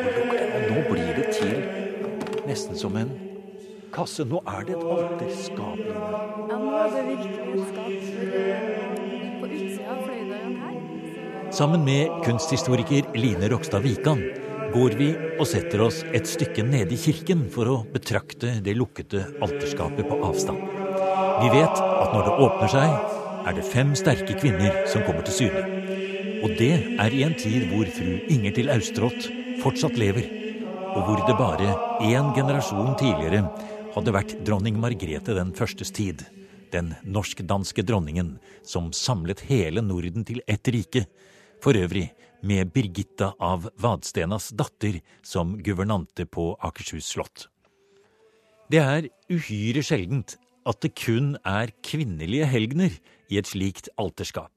Og 0.00 0.10
lukker 0.16 0.38
det. 0.40 0.48
Og 0.54 0.60
nå 0.70 0.82
blir 0.88 1.12
det 1.18 1.26
til 1.36 1.54
nesten 2.48 2.80
som 2.80 2.96
en 2.96 3.12
kasse. 3.92 4.24
Nå 4.24 4.40
er 4.56 4.66
det 4.70 4.78
et 4.78 4.88
alterskap. 4.96 5.84
Ja, 5.84 6.58
nå 6.64 6.74
er 6.80 6.92
det 6.96 7.06
virkelig 7.12 7.54
et 7.54 7.66
skap. 7.70 7.92
Eh, 8.24 8.58
på 9.40 9.52
utsida 9.52 9.92
av 9.92 10.06
fløydøren 10.08 10.56
her. 10.64 11.03
Sammen 11.52 11.84
med 11.84 12.08
kunsthistoriker 12.24 13.02
Line 13.14 13.48
Rokstad 13.48 13.80
Wikan 13.80 14.20
går 14.74 14.96
vi 14.98 15.08
og 15.38 15.46
setter 15.46 15.82
oss 15.84 16.00
et 16.16 16.26
stykke 16.28 16.64
nede 16.66 16.94
i 16.94 16.98
kirken 16.98 17.44
for 17.52 17.70
å 17.70 17.76
betrakte 17.92 18.56
det 18.64 18.74
lukkede 18.78 19.22
alterskapet 19.44 20.08
på 20.08 20.18
avstand. 20.26 20.60
Vi 21.42 21.50
vet 21.52 21.82
at 21.82 22.14
når 22.14 22.28
det 22.28 22.36
åpner 22.46 22.72
seg, 22.72 22.94
er 23.44 23.56
det 23.58 23.66
fem 23.68 23.92
sterke 23.98 24.36
kvinner 24.40 24.84
som 24.90 25.04
kommer 25.06 25.26
til 25.26 25.38
syne. 25.42 25.64
Og 26.44 26.56
det 26.58 26.72
er 27.00 27.14
i 27.14 27.24
en 27.26 27.36
tid 27.38 27.68
hvor 27.70 27.88
fru 27.92 28.16
Inger 28.32 28.56
til 28.56 28.72
Austrått 28.72 29.28
fortsatt 29.62 29.98
lever, 30.00 30.26
og 30.94 31.02
hvor 31.06 31.22
det 31.26 31.38
bare 31.38 31.74
én 32.04 32.32
generasjon 32.36 32.96
tidligere 33.00 33.44
hadde 33.94 34.14
vært 34.14 34.38
dronning 34.46 34.80
Margrethe 34.80 35.36
den 35.36 35.54
førstes 35.54 35.94
tid. 35.94 36.24
den 36.74 36.94
norsk-danske 37.06 37.84
dronningen 37.86 38.38
som 38.66 38.90
samlet 38.90 39.44
hele 39.46 39.82
Norden 39.84 40.24
til 40.26 40.40
ett 40.50 40.66
rike, 40.74 41.04
for 41.64 41.76
øvrig 41.80 42.10
med 42.44 42.74
Birgitta 42.74 43.32
av 43.40 43.70
Vadstenas 43.80 44.50
datter 44.52 44.98
som 45.24 45.56
guvernante 45.64 46.26
på 46.28 46.50
Akershus 46.60 47.08
slott. 47.14 47.46
Det 48.68 48.80
er 48.82 49.08
uhyre 49.32 49.84
sjeldent 49.84 50.36
at 50.68 50.80
det 50.84 50.92
kun 50.96 51.34
er 51.44 51.72
kvinnelige 51.84 52.48
helgener 52.48 52.92
i 53.32 53.40
et 53.40 53.48
slikt 53.48 53.88
alterskap. 54.00 54.52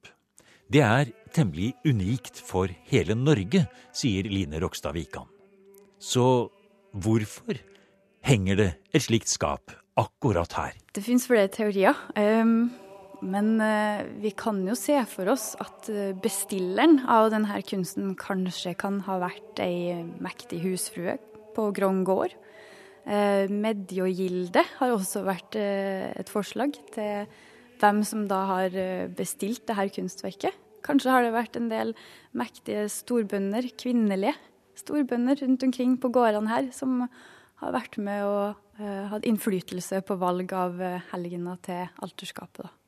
Det 0.68 0.82
er 0.84 1.12
temmelig 1.32 1.72
unikt 1.88 2.40
for 2.44 2.68
hele 2.90 3.16
Norge, 3.16 3.64
sier 3.96 4.28
Line 4.28 4.60
Rokstad 4.60 4.96
Wikan. 4.96 5.28
Så 5.98 6.50
hvorfor 6.92 7.56
henger 8.24 8.60
det 8.60 8.68
et 8.92 9.06
slikt 9.08 9.32
skap 9.32 9.72
akkurat 9.96 10.52
her? 10.60 10.76
Det 10.92 11.04
fins 11.04 11.24
flere 11.28 11.48
teorier. 11.52 11.96
Um, 12.16 12.68
men 13.24 13.56
uh, 13.58 14.04
vi 14.22 14.30
kan 14.38 14.60
jo 14.66 14.76
se 14.78 14.96
for 15.10 15.30
oss 15.32 15.52
at 15.62 15.88
eh, 15.90 16.14
bestilleren 16.22 17.00
av 17.10 17.30
denne 17.32 17.58
kunsten 17.66 18.14
kanskje 18.18 18.76
kan 18.78 19.00
ha 19.08 19.18
vært 19.22 19.58
ei 19.62 20.04
mektig 20.22 20.60
husfrue 20.62 21.16
på 21.56 21.68
Grong 21.74 22.04
gård. 22.06 22.36
Uh, 23.08 23.50
Medjogilde 23.50 24.62
har 24.78 24.94
også 24.94 25.24
vært 25.26 25.58
et 25.58 26.30
forslag 26.30 26.78
til 26.94 27.26
hvem 27.78 28.02
som 28.06 28.26
da 28.30 28.42
har 28.52 28.74
bestilt 29.16 29.64
dette 29.66 29.88
kunstverket. 29.96 30.54
Kanskje 30.86 31.12
har 31.12 31.24
det 31.24 31.34
vært 31.34 31.58
en 31.58 31.68
del 31.70 31.92
mektige 32.38 32.86
storbønder, 32.90 33.66
kvinnelige 33.78 34.34
storbønder 34.78 35.38
rundt 35.42 35.66
omkring 35.66 35.94
på 35.98 36.10
gårdene 36.14 36.50
her, 36.50 36.72
som 36.74 37.04
har 37.62 37.74
vært 37.74 37.98
med 38.02 38.26
og 38.26 38.82
hatt 39.12 39.26
innflytelse 39.26 40.02
på 40.06 40.18
valg 40.18 40.52
av 40.54 40.78
helgener 41.12 41.58
til 41.66 41.86
alterskapet. 42.02 42.66
Mm. 42.70 42.87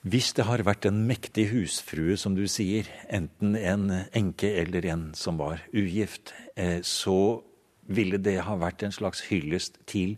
Hvis 0.00 0.30
det 0.32 0.46
har 0.48 0.62
vært 0.64 0.86
en 0.88 1.02
mektig 1.04 1.50
husfrue, 1.50 2.16
som 2.16 2.32
du 2.32 2.46
sier, 2.48 2.88
enten 3.12 3.52
en 3.58 3.90
enke 4.16 4.48
eller 4.62 4.86
en 4.88 5.10
som 5.18 5.36
var 5.36 5.60
ugift, 5.76 6.32
eh, 6.56 6.80
så 6.80 7.42
ville 7.90 8.16
det 8.22 8.38
ha 8.46 8.56
vært 8.56 8.86
en 8.86 8.94
slags 8.94 9.26
hyllest 9.28 9.76
til 9.90 10.16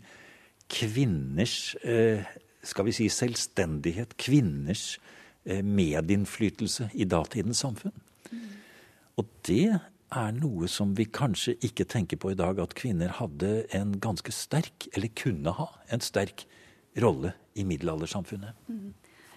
kvinners 0.71 1.75
eh, 1.83 2.23
skal 2.63 2.87
vi 2.87 2.95
si 2.95 3.09
selvstendighet, 3.11 4.15
kvinners 4.15 4.99
eh, 5.43 5.59
medinnflytelse 5.59 6.89
i 6.95 7.07
datidens 7.09 7.59
samfunn. 7.65 7.95
Og 9.19 9.27
det 9.45 9.75
er 10.13 10.35
noe 10.37 10.69
som 10.71 10.93
vi 10.97 11.09
kanskje 11.11 11.57
ikke 11.65 11.89
tenker 11.89 12.21
på 12.21 12.31
i 12.31 12.39
dag, 12.39 12.61
at 12.61 12.75
kvinner 12.77 13.11
hadde 13.19 13.65
en 13.75 13.97
ganske 14.01 14.31
sterk, 14.31 14.87
eller 14.93 15.11
kunne 15.17 15.53
ha, 15.57 15.69
en 15.91 16.03
sterk 16.03 16.47
rolle 17.03 17.33
i 17.55 17.65
middelaldersamfunnet. 17.67 18.55
Mm. 18.67 18.93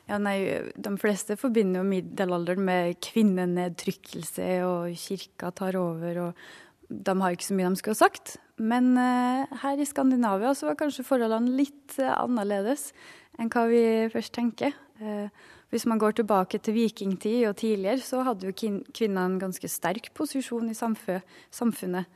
Ja, 0.06 0.20
nei, 0.22 0.38
De 0.78 0.92
fleste 1.02 1.34
forbinder 1.38 1.82
jo 1.82 1.88
middelalderen 1.88 2.62
med 2.66 3.00
kvinnenedtrykkelse, 3.02 4.50
og 4.66 4.94
kirka 5.02 5.50
tar 5.50 5.78
over, 5.80 6.20
og 6.28 6.46
de 6.88 7.14
har 7.20 7.34
ikke 7.34 7.48
så 7.48 7.56
mye 7.58 7.72
de 7.72 7.80
skulle 7.80 7.96
ha 7.98 8.04
sagt. 8.06 8.36
Men 8.56 8.94
uh, 8.94 9.58
her 9.62 9.82
i 9.82 9.88
Skandinavia 9.88 10.54
så 10.54 10.70
var 10.70 10.78
kanskje 10.80 11.04
forholdene 11.04 11.56
litt 11.58 11.98
uh, 11.98 12.14
annerledes 12.22 12.92
enn 13.36 13.50
hva 13.52 13.66
vi 13.68 13.82
først 14.12 14.32
tenker. 14.36 14.76
Uh, 15.02 15.26
hvis 15.74 15.84
man 15.90 15.98
går 15.98 16.20
tilbake 16.20 16.60
til 16.62 16.76
vikingtid 16.76 17.42
og 17.48 17.58
tidligere, 17.58 18.00
så 18.00 18.22
hadde 18.24 18.46
jo 18.48 18.54
kvinner 18.94 19.26
en 19.26 19.40
ganske 19.42 19.68
sterk 19.68 20.12
posisjon 20.14 20.70
i 20.70 20.78
samfunnet. 20.78 22.06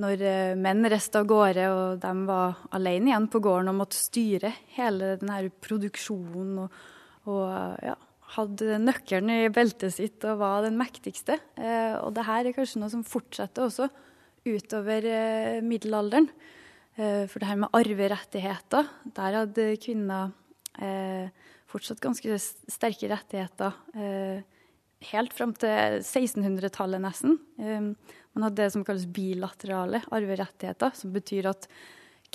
Når 0.00 0.22
eh, 0.24 0.52
menn 0.58 0.86
reiste 0.88 1.20
av 1.20 1.28
gårde 1.28 1.66
og 1.72 1.98
de 2.02 2.12
var 2.28 2.60
alene 2.76 3.10
igjen 3.10 3.26
på 3.32 3.42
gården 3.44 3.72
og 3.72 3.80
måtte 3.82 3.98
styre 3.98 4.52
hele 4.76 5.16
denne 5.20 5.40
produksjonen 5.60 6.62
og, 6.64 6.78
og 7.28 7.42
ja, 7.84 7.96
hadde 8.36 8.78
nøkkelen 8.80 9.32
i 9.34 9.50
beltet 9.52 9.96
sitt 9.96 10.24
og 10.28 10.40
var 10.40 10.64
den 10.66 10.78
mektigste. 10.80 11.40
Eh, 11.60 11.98
og 12.00 12.14
det 12.16 12.26
her 12.28 12.48
er 12.48 12.56
kanskje 12.56 12.82
noe 12.82 12.92
som 12.92 13.04
fortsetter 13.06 13.66
også 13.66 13.90
utover 14.48 15.06
eh, 15.10 15.60
middelalderen. 15.64 16.30
For 17.00 17.40
det 17.40 17.46
her 17.46 17.56
med 17.56 17.72
arverettigheter, 17.72 18.88
der 19.14 19.36
hadde 19.38 19.64
kvinner 19.80 20.32
fortsatt 21.70 22.02
ganske 22.02 22.38
sterke 22.40 23.08
rettigheter 23.10 23.76
eh, 23.94 24.42
helt 25.08 25.32
fram 25.32 25.54
til 25.56 26.00
1600-tallet 26.02 27.00
nesten. 27.02 27.38
Eh, 27.60 27.88
man 28.34 28.46
hadde 28.46 28.62
det 28.62 28.72
som 28.74 28.84
kalles 28.86 29.08
bilaterale 29.10 30.02
arverettigheter, 30.12 30.92
som 30.94 31.14
betyr 31.14 31.50
at 31.50 31.66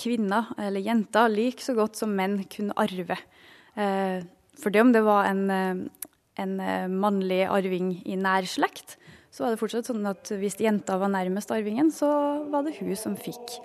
kvinner, 0.00 0.50
eller 0.60 0.84
jenter, 0.84 1.30
like 1.32 1.64
så 1.64 1.74
godt 1.76 1.96
som 1.98 2.12
menn 2.16 2.42
kunne 2.52 2.76
arve. 2.76 3.16
Eh, 3.76 4.20
for 4.56 4.72
det 4.72 4.82
om 4.82 4.92
det 4.92 5.02
var 5.04 5.28
en, 5.30 5.50
eh, 5.50 6.04
en 6.42 6.60
eh, 6.60 6.88
mannlig 6.88 7.44
arving 7.48 8.02
i 8.04 8.16
nær 8.16 8.48
slekt, 8.48 8.96
så 9.32 9.44
var 9.44 9.52
det 9.52 9.60
fortsatt 9.60 9.88
sånn 9.90 10.06
at 10.08 10.32
hvis 10.32 10.56
jenta 10.60 10.96
var 11.00 11.12
nærmest 11.12 11.50
arvingen, 11.52 11.90
så 11.92 12.08
var 12.48 12.64
det 12.64 12.78
hun 12.78 12.94
som 12.96 13.16
fikk 13.16 13.58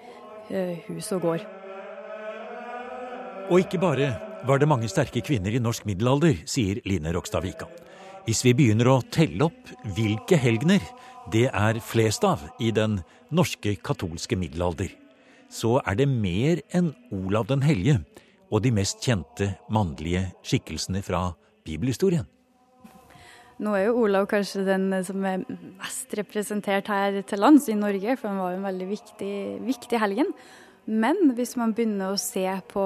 hus 0.51 1.07
og 1.15 1.21
gård. 1.23 1.43
Og 3.47 3.61
ikke 3.61 3.79
bare 3.79 4.09
var 4.43 4.59
det 4.59 4.67
mange 4.67 4.89
sterke 4.91 5.21
kvinner 5.23 5.53
i 5.55 5.61
norsk 5.63 5.85
middelalder, 5.87 6.41
sier 6.43 6.81
Line 6.83 7.13
Rokstad 7.15 7.45
Wikan. 7.45 7.71
Hvis 8.21 8.43
vi 8.45 8.51
begynner 8.53 8.85
å 8.85 8.99
telle 9.09 9.47
opp 9.47 9.69
hvilke 9.95 10.37
helgener 10.37 10.83
det 11.33 11.47
er 11.49 11.79
flest 11.81 12.21
av 12.27 12.43
i 12.61 12.69
den 12.73 12.99
norske 13.33 13.73
katolske 13.81 14.37
middelalder, 14.37 14.91
så 15.49 15.79
er 15.81 15.97
det 15.97 16.07
mer 16.09 16.61
enn 16.69 16.91
Olav 17.09 17.47
den 17.49 17.65
hellige 17.65 17.97
og 18.51 18.61
de 18.61 18.73
mest 18.75 19.01
kjente 19.01 19.55
mannlige 19.73 20.27
skikkelsene 20.45 21.01
fra 21.01 21.31
bibelhistorien. 21.65 22.27
Nå 23.61 23.73
er 23.77 23.87
jo 23.87 24.05
Olav 24.05 24.27
kanskje 24.29 24.67
den 24.69 24.89
som 25.05 25.25
er 25.25 25.41
mest 25.81 26.13
representert 26.17 26.93
her 26.93 27.17
til 27.25 27.41
lands 27.41 27.67
i 27.69 27.77
Norge, 27.77 28.15
for 28.17 28.29
han 28.29 28.41
var 28.41 28.53
jo 28.53 28.61
en 28.61 28.69
veldig 28.69 28.89
viktig, 28.89 29.35
viktig 29.65 30.01
helgen. 30.01 30.29
Men 30.89 31.35
hvis 31.37 31.53
man 31.59 31.75
begynner 31.77 32.13
å 32.13 32.19
se 32.19 32.45
på 32.71 32.83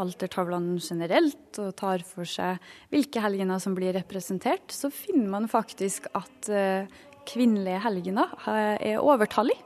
altertavlene 0.00 0.78
generelt, 0.80 1.58
og 1.60 1.74
tar 1.76 2.04
for 2.08 2.28
seg 2.28 2.62
hvilke 2.92 3.20
helgener 3.20 3.60
som 3.60 3.76
blir 3.76 3.92
representert, 3.96 4.72
så 4.72 4.88
finner 4.92 5.28
man 5.34 5.50
faktisk 5.50 6.08
at 6.16 6.48
eh, 6.48 6.88
kvinnelige 7.28 7.82
helgener 7.84 8.32
eh, 8.48 8.94
er 8.94 9.04
overtallig. 9.04 9.58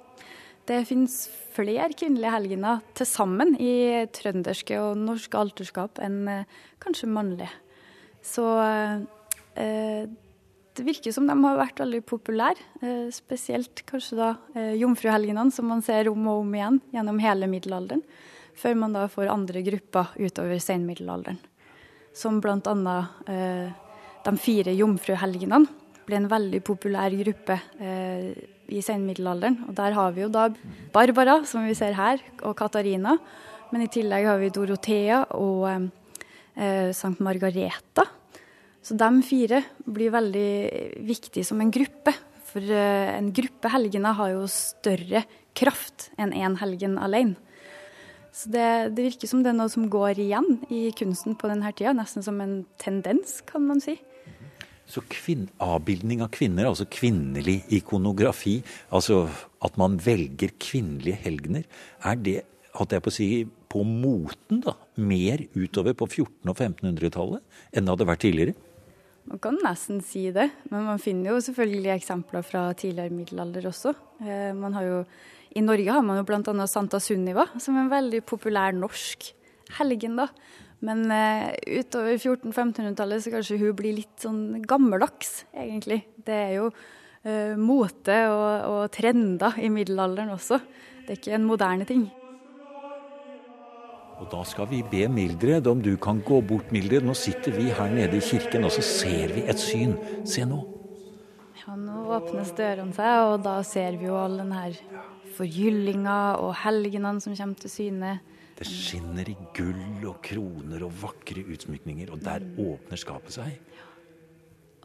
Det 0.68 0.82
finnes 0.88 1.14
flere 1.54 1.94
kvinnelige 1.96 2.34
helgener 2.34 2.82
til 2.98 3.08
sammen 3.08 3.54
i 3.62 4.04
trønderske 4.12 4.76
og 4.82 4.98
norske 5.00 5.38
alterskap 5.38 6.02
enn 6.04 6.20
eh, 6.28 6.58
kanskje 6.82 7.08
mannlige. 7.14 7.52
Så 8.26 8.44
eh, 8.58 10.10
det 10.78 10.86
virker 10.86 11.14
som 11.14 11.26
de 11.26 11.34
har 11.34 11.58
vært 11.58 11.80
veldig 11.82 12.00
populære. 12.06 12.64
Eh, 12.82 13.08
spesielt 13.14 13.82
kanskje 13.88 14.18
da 14.18 14.28
eh, 14.54 14.76
jomfruhelgenene, 14.78 15.52
som 15.54 15.68
man 15.70 15.82
ser 15.84 16.10
om 16.10 16.26
og 16.30 16.44
om 16.44 16.54
igjen 16.54 16.78
gjennom 16.94 17.18
hele 17.22 17.48
middelalderen. 17.50 18.04
Før 18.58 18.78
man 18.78 18.94
da 18.94 19.06
får 19.10 19.30
andre 19.32 19.62
grupper 19.66 20.14
utover 20.18 20.62
senmiddelalderen. 20.62 21.38
Som 22.16 22.40
bl.a. 22.42 22.96
Eh, 23.30 23.68
de 24.26 24.34
fire 24.42 24.74
jomfruhelgenene 24.74 25.66
ble 26.08 26.18
en 26.18 26.30
veldig 26.30 26.60
populær 26.64 27.12
gruppe 27.12 27.54
i 27.78 28.80
senmiddelalderen. 28.84 29.58
Og 29.68 29.74
der 29.76 29.92
har 29.96 30.14
vi 30.16 30.22
jo 30.24 30.30
da 30.32 30.46
Barbara, 30.92 31.42
som 31.48 31.66
vi 31.68 31.76
ser 31.76 31.92
her, 31.96 32.22
og 32.40 32.56
Katarina. 32.56 33.18
Men 33.70 33.84
i 33.84 33.90
tillegg 33.92 34.24
har 34.24 34.40
vi 34.40 34.48
Dorothea 34.52 35.20
og 35.36 35.90
Sankt 36.96 37.20
Margareta 37.22 38.06
så 38.82 38.96
de 38.98 39.08
fire 39.26 39.62
blir 39.84 40.12
veldig 40.14 40.50
viktige 41.06 41.46
som 41.46 41.60
en 41.60 41.72
gruppe. 41.74 42.14
For 42.48 42.64
eh, 42.64 43.10
en 43.18 43.32
gruppe 43.34 43.70
helgener 43.72 44.16
har 44.16 44.32
jo 44.32 44.46
større 44.52 45.24
kraft 45.58 46.08
enn 46.16 46.32
én 46.32 46.46
en 46.52 46.58
helgen 46.62 46.96
alene. 47.00 47.36
Så 48.32 48.52
det, 48.54 48.94
det, 48.94 49.08
virker 49.08 49.30
som 49.30 49.42
det 49.42 49.50
er 49.50 49.56
noe 49.58 49.72
som 49.72 49.88
går 49.90 50.20
igjen 50.22 50.60
i 50.70 50.88
kunsten 50.96 51.34
på 51.38 51.48
denne 51.50 51.72
tida. 51.74 51.94
Nesten 51.96 52.22
som 52.22 52.38
en 52.44 52.60
tendens, 52.78 53.40
kan 53.48 53.64
man 53.66 53.82
si. 53.82 53.96
Så 54.88 55.02
avbildning 55.60 56.22
av 56.24 56.30
kvinner, 56.32 56.68
altså 56.70 56.86
kvinnelig 56.88 57.58
ikonografi, 57.76 58.62
altså 58.88 59.26
at 59.60 59.74
man 59.76 59.98
velger 60.00 60.54
kvinnelige 60.56 61.18
helgener, 61.26 61.66
er 62.00 62.16
det 62.16 62.38
holdt 62.78 62.94
jeg 62.94 63.04
på 63.04 63.12
å 63.12 63.16
si, 63.16 63.28
på 63.68 63.82
moten 63.84 64.62
da, 64.64 64.76
mer 64.96 65.42
utover 65.58 65.96
på 65.98 66.06
1400- 66.06 66.48
og 66.48 66.56
1500-tallet 66.56 67.60
enn 67.74 67.84
det 67.84 67.94
hadde 67.94 68.08
vært 68.08 68.24
tidligere? 68.24 68.67
Man 69.28 69.40
kan 69.44 69.58
nesten 69.60 70.00
si 70.04 70.28
det, 70.32 70.46
men 70.72 70.86
man 70.86 71.00
finner 71.02 71.34
jo 71.34 71.40
selvfølgelig 71.44 71.92
eksempler 71.98 72.44
fra 72.46 72.68
tidligere 72.78 73.12
middelalder 73.12 73.66
også. 73.68 73.92
Eh, 74.24 74.54
jo, 74.86 75.02
I 75.52 75.64
Norge 75.64 75.92
har 75.92 76.04
man 76.06 76.20
jo 76.20 76.24
bl.a. 76.28 76.66
Santa 76.66 77.00
Sunniva, 77.02 77.44
som 77.60 77.76
er 77.76 77.84
en 77.84 77.92
veldig 77.92 78.22
populær 78.24 78.72
norsk 78.72 79.28
helgen. 79.76 80.16
da. 80.16 80.30
Men 80.80 81.04
uh, 81.10 81.50
utover 81.66 82.14
1400-1500-tallet 82.16 83.24
så 83.24 83.34
kanskje 83.34 83.58
hun 83.60 83.76
blir 83.76 83.98
litt 83.98 84.22
sånn 84.22 84.62
gammeldags, 84.68 85.42
egentlig. 85.52 86.04
Det 86.24 86.36
er 86.36 86.54
jo 86.60 86.70
uh, 86.70 87.54
mote 87.58 88.20
og, 88.32 88.52
og 88.70 88.82
trender 88.94 89.58
i 89.60 89.72
middelalderen 89.74 90.32
også. 90.36 90.60
Det 91.02 91.12
er 91.12 91.20
ikke 91.20 91.36
en 91.36 91.48
moderne 91.48 91.88
ting. 91.88 92.08
Og 94.18 94.26
da 94.32 94.40
skal 94.46 94.66
vi 94.70 94.80
be 94.82 95.04
Mildred 95.10 95.68
om 95.70 95.82
du 95.82 95.92
kan 96.00 96.18
gå 96.26 96.40
bort, 96.42 96.72
Mildred. 96.74 97.06
Nå 97.06 97.14
sitter 97.14 97.54
vi 97.54 97.68
her 97.70 97.92
nede 97.92 98.18
i 98.18 98.24
kirken, 98.24 98.66
og 98.66 98.74
så 98.74 98.82
ser 98.82 99.34
vi 99.36 99.44
et 99.46 99.62
syn. 99.62 99.94
Se 100.26 100.42
nå. 100.48 100.58
Ja, 101.60 101.76
nå 101.78 102.08
åpnes 102.16 102.50
dørene 102.58 102.96
seg, 102.96 103.28
og 103.28 103.44
da 103.46 103.60
ser 103.66 103.98
vi 104.00 104.08
jo 104.08 104.16
all 104.18 104.40
den 104.40 104.54
her 104.56 104.74
forgyllinga 105.38 106.18
og 106.42 106.54
helgenene 106.64 107.22
som 107.22 107.36
kommer 107.38 107.62
til 107.62 107.70
syne. 107.70 108.18
Det 108.58 108.66
skinner 108.66 109.28
i 109.30 109.36
gull 109.54 110.06
og 110.10 110.16
kroner 110.26 110.82
og 110.82 110.96
vakre 110.98 111.44
utsmykninger, 111.54 112.10
og 112.10 112.24
der 112.24 112.42
åpner 112.58 112.98
skapet 112.98 113.36
seg. 113.36 113.52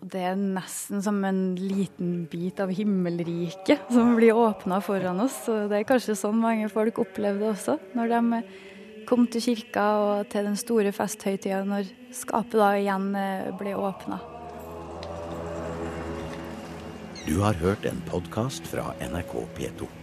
Og 0.04 0.12
det 0.14 0.22
er 0.28 0.36
nesten 0.38 1.02
som 1.02 1.22
en 1.26 1.56
liten 1.56 2.26
bit 2.30 2.60
av 2.60 2.74
himmelriket 2.76 3.88
som 3.88 4.14
blir 4.18 4.36
åpna 4.36 4.82
foran 4.84 5.24
oss. 5.24 5.40
Og 5.50 5.72
det 5.72 5.80
er 5.80 5.90
kanskje 5.90 6.18
sånn 6.20 6.42
mange 6.44 6.68
folk 6.70 7.00
opplevde 7.02 7.46
det 7.46 7.54
også, 7.56 7.78
når 7.96 8.12
de 8.12 8.44
kom 9.08 9.28
til 9.28 9.44
kirka 9.46 9.88
og 10.04 10.30
til 10.32 10.48
den 10.50 10.60
store 10.60 10.92
festhøytida, 10.96 11.64
når 11.68 11.90
skapet 12.14 12.60
da 12.60 12.70
igjen 12.80 13.10
eh, 13.18 13.50
ble 13.60 13.76
åpna. 13.80 14.20
Du 17.24 17.38
har 17.40 17.56
hørt 17.64 17.86
en 17.88 18.02
podkast 18.10 18.68
fra 18.68 18.92
NRK 19.00 19.36
P2. 19.56 20.03